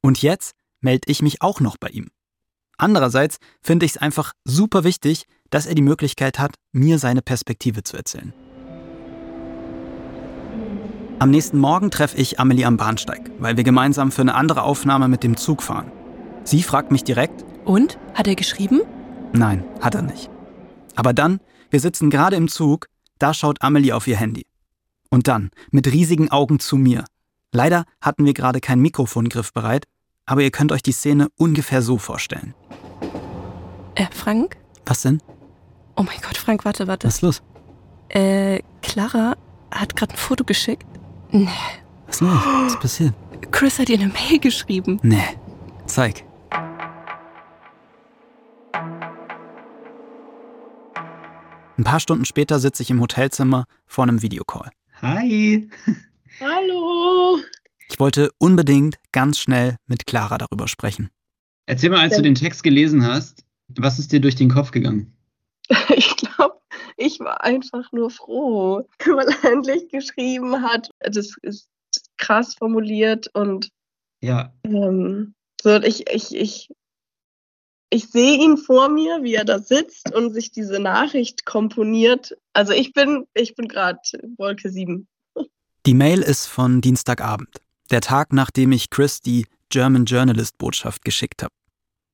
[0.00, 2.08] Und jetzt melde ich mich auch noch bei ihm.
[2.76, 7.82] Andererseits finde ich es einfach super wichtig, dass er die Möglichkeit hat, mir seine Perspektive
[7.82, 8.32] zu erzählen.
[11.20, 15.08] Am nächsten Morgen treffe ich Amelie am Bahnsteig, weil wir gemeinsam für eine andere Aufnahme
[15.08, 15.92] mit dem Zug fahren.
[16.42, 17.44] Sie fragt mich direkt.
[17.64, 17.98] Und?
[18.14, 18.80] Hat er geschrieben?
[19.32, 20.28] Nein, hat er nicht.
[20.96, 21.40] Aber dann,
[21.70, 22.88] wir sitzen gerade im Zug,
[23.18, 24.44] da schaut Amelie auf ihr Handy.
[25.08, 27.04] Und dann, mit riesigen Augen zu mir.
[27.52, 29.86] Leider hatten wir gerade keinen Mikrofongriff bereit,
[30.26, 32.54] aber ihr könnt euch die Szene ungefähr so vorstellen.
[33.94, 34.56] Äh, Frank?
[34.84, 35.22] Was denn?
[35.96, 37.06] Oh mein Gott, Frank, warte, warte.
[37.06, 37.42] Was ist los?
[38.08, 39.36] Äh, Clara
[39.70, 40.84] hat gerade ein Foto geschickt.
[41.34, 41.48] Nee.
[42.06, 42.30] Was ist los?
[42.30, 43.14] Was ist passiert?
[43.50, 45.00] Chris hat ihr eine Mail geschrieben.
[45.02, 45.36] Nee.
[45.84, 46.24] Zeig.
[51.76, 54.70] Ein paar Stunden später sitze ich im Hotelzimmer vor einem Videocall.
[55.02, 55.68] Hi.
[56.40, 57.40] Hallo.
[57.90, 61.10] Ich wollte unbedingt ganz schnell mit Clara darüber sprechen.
[61.66, 63.44] Erzähl mal, als du den Text gelesen hast,
[63.76, 65.12] was ist dir durch den Kopf gegangen?
[65.96, 66.23] Ich glaube,
[66.96, 70.90] ich war einfach nur froh, weil er endlich geschrieben hat.
[71.00, 71.68] Das ist
[72.16, 73.70] krass formuliert und
[74.20, 74.54] ja.
[74.64, 76.70] Ähm, so, ich, ich, ich,
[77.90, 82.36] ich sehe ihn vor mir, wie er da sitzt und sich diese Nachricht komponiert.
[82.54, 84.00] Also ich bin, ich bin gerade
[84.38, 85.06] Wolke 7.
[85.86, 87.58] Die Mail ist von Dienstagabend,
[87.90, 91.52] der Tag, nachdem ich Chris die German Journalist Botschaft geschickt habe.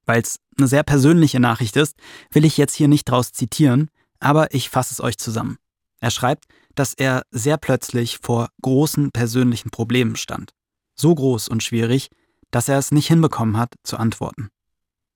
[0.05, 1.95] Weil es eine sehr persönliche Nachricht ist,
[2.33, 3.91] will ich jetzt hier nicht draus zitieren,
[4.21, 5.59] aber ich fasse es euch zusammen.
[6.01, 6.45] Er schreibt,
[6.75, 10.53] dass er sehr plötzlich vor großen persönlichen Problemen stand.
[10.95, 12.11] So groß und schwierig,
[12.51, 14.51] dass er es nicht hinbekommen hat, zu antworten.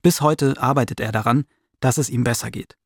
[0.02, 1.44] Bis heute arbeitet er daran,
[1.80, 2.76] dass es ihm besser geht.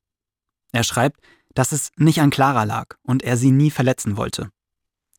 [0.73, 1.21] Er schreibt,
[1.55, 4.51] dass es nicht an Clara lag und er sie nie verletzen wollte.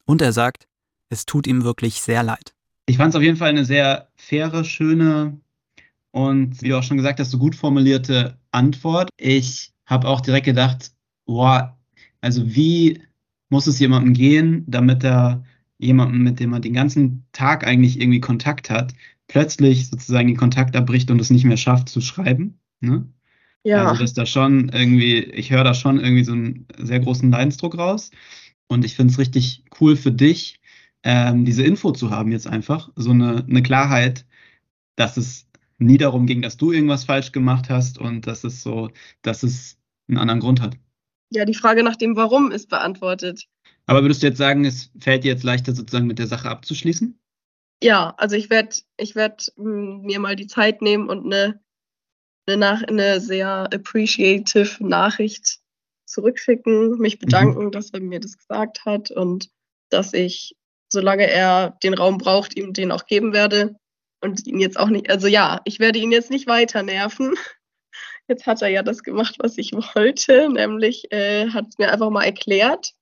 [0.06, 0.68] Und er sagt,
[1.10, 2.54] es tut ihm wirklich sehr leid.
[2.86, 5.40] Ich fand es auf jeden Fall eine sehr faire, schöne
[6.12, 9.10] und wie du auch schon gesagt hast, so gut formulierte Antwort.
[9.18, 10.92] Ich habe auch direkt gedacht,
[11.26, 11.78] boah,
[12.22, 13.02] also wie
[13.50, 15.44] muss es jemandem gehen, damit er
[15.80, 18.94] jemanden, mit dem er den ganzen Tag eigentlich irgendwie Kontakt hat,
[19.28, 22.60] plötzlich sozusagen den Kontakt abbricht und es nicht mehr schafft zu schreiben.
[22.82, 23.08] Ne?
[23.64, 23.88] Ja.
[23.90, 27.78] Also dass da schon irgendwie, ich höre da schon irgendwie so einen sehr großen Leidensdruck
[27.78, 28.12] raus.
[28.68, 30.60] Und ich finde es richtig cool für dich,
[31.04, 32.92] ähm, diese Info zu haben jetzt einfach.
[32.96, 34.26] So eine, eine Klarheit,
[34.96, 38.92] dass es nie darum ging, dass du irgendwas falsch gemacht hast und dass es so,
[39.22, 39.79] dass es
[40.10, 40.76] einen anderen Grund hat.
[41.32, 43.46] Ja, die Frage nach dem Warum ist beantwortet.
[43.86, 47.20] Aber würdest du jetzt sagen, es fällt dir jetzt leichter, sozusagen mit der Sache abzuschließen?
[47.82, 51.62] Ja, also ich werde ich werd hm, mir mal die Zeit nehmen und eine,
[52.48, 55.60] eine, nach, eine sehr appreciative Nachricht
[56.06, 57.26] zurückschicken, mich mhm.
[57.26, 57.72] bedanken, mhm.
[57.72, 59.50] dass er mir das gesagt hat und
[59.90, 60.56] dass ich,
[60.92, 63.76] solange er den Raum braucht, ihm den auch geben werde
[64.22, 67.36] und ihn jetzt auch nicht, also ja, ich werde ihn jetzt nicht weiter nerven.
[68.30, 72.12] Jetzt hat er ja das gemacht, was ich wollte, nämlich äh, hat es mir einfach
[72.12, 72.94] mal erklärt.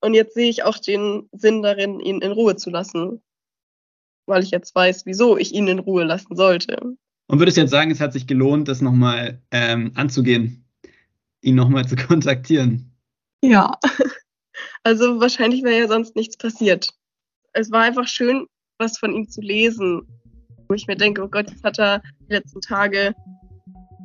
[0.00, 3.22] Und jetzt sehe ich auch den Sinn darin, ihn in Ruhe zu lassen,
[4.26, 6.96] weil ich jetzt weiß, wieso ich ihn in Ruhe lassen sollte.
[7.26, 10.64] Und würdest du jetzt sagen, es hat sich gelohnt, das nochmal ähm, anzugehen,
[11.40, 12.92] ihn nochmal zu kontaktieren?
[13.42, 13.78] Ja,
[14.84, 16.90] also wahrscheinlich wäre ja sonst nichts passiert.
[17.52, 18.46] Es war einfach schön,
[18.78, 20.06] was von ihm zu lesen,
[20.68, 23.14] wo ich mir denke, oh Gott, jetzt hat er die letzten Tage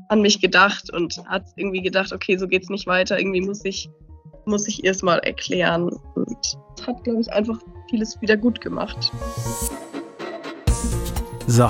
[0.10, 3.90] an mich gedacht und hat irgendwie gedacht, okay, so geht's nicht weiter, irgendwie muss ich,
[4.46, 5.90] muss ich erst mal erklären.
[6.16, 6.38] Und
[6.86, 9.12] hat, glaube ich, einfach vieles wieder gut gemacht.
[11.48, 11.70] So,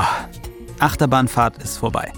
[0.80, 2.12] Achterbahnfahrt ist vorbei.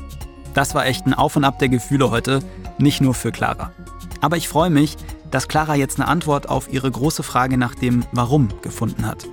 [0.53, 2.39] Das war echt ein Auf und Ab der Gefühle heute,
[2.77, 3.71] nicht nur für Clara.
[4.19, 4.97] Aber ich freue mich,
[5.31, 9.25] dass Clara jetzt eine Antwort auf ihre große Frage nach dem Warum gefunden hat.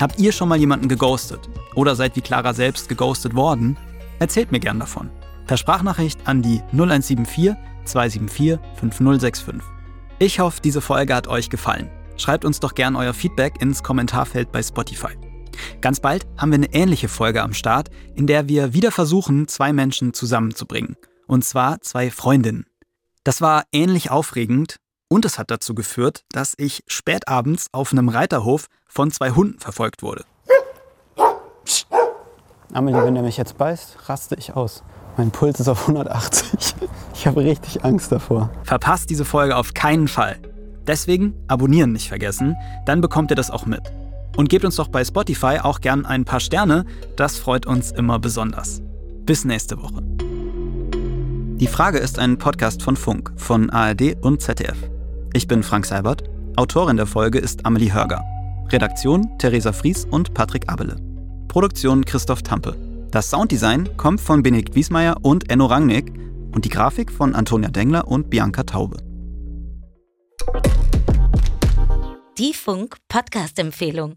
[0.00, 1.40] Habt ihr schon mal jemanden geghostet?
[1.76, 3.76] Oder seid wie Clara selbst geghostet worden?
[4.18, 5.10] Erzählt mir gern davon.
[5.46, 9.54] Per Sprachnachricht an die 0174 274 5065.
[10.18, 11.90] Ich hoffe, diese Folge hat euch gefallen.
[12.16, 15.16] Schreibt uns doch gern euer Feedback ins Kommentarfeld bei Spotify.
[15.80, 19.72] Ganz bald haben wir eine ähnliche Folge am Start, in der wir wieder versuchen, zwei
[19.72, 20.96] Menschen zusammenzubringen.
[21.26, 22.66] Und zwar zwei Freundinnen.
[23.22, 24.76] Das war ähnlich aufregend
[25.08, 30.02] und es hat dazu geführt, dass ich spätabends auf einem Reiterhof von zwei Hunden verfolgt
[30.02, 30.24] wurde.
[32.74, 34.82] Amelie, wenn er mich jetzt beißt, raste ich aus.
[35.16, 36.74] Mein Puls ist auf 180.
[37.14, 38.50] Ich habe richtig Angst davor.
[38.64, 40.36] Verpasst diese Folge auf keinen Fall.
[40.86, 43.80] Deswegen abonnieren nicht vergessen, dann bekommt ihr das auch mit.
[44.36, 48.18] Und gebt uns doch bei Spotify auch gern ein paar Sterne, das freut uns immer
[48.18, 48.82] besonders.
[49.24, 50.02] Bis nächste Woche.
[51.56, 54.76] Die Frage ist ein Podcast von Funk, von ARD und ZDF.
[55.32, 56.24] Ich bin Frank Seibert.
[56.56, 58.22] Autorin der Folge ist Amelie Hörger.
[58.70, 60.96] Redaktion Theresa Fries und Patrick Abele.
[61.54, 62.76] Produktion Christoph Tampe.
[63.12, 66.12] Das Sounddesign kommt von Benedikt Wiesmeier und Enno Rangnick
[66.52, 68.96] und die Grafik von Antonia Dengler und Bianca Taube.
[72.38, 74.16] Die Funk Podcast Empfehlung.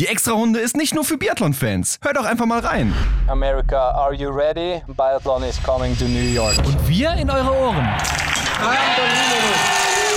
[0.00, 1.98] die Extrarunde ist nicht nur für Biathlon-Fans.
[2.00, 2.94] Hör doch einfach mal rein.
[3.28, 4.80] America, are you ready?
[4.86, 6.56] Biathlon is coming to New York.
[6.64, 7.86] Und wir in eure Ohren.
[8.62, 10.09] Unbelievable.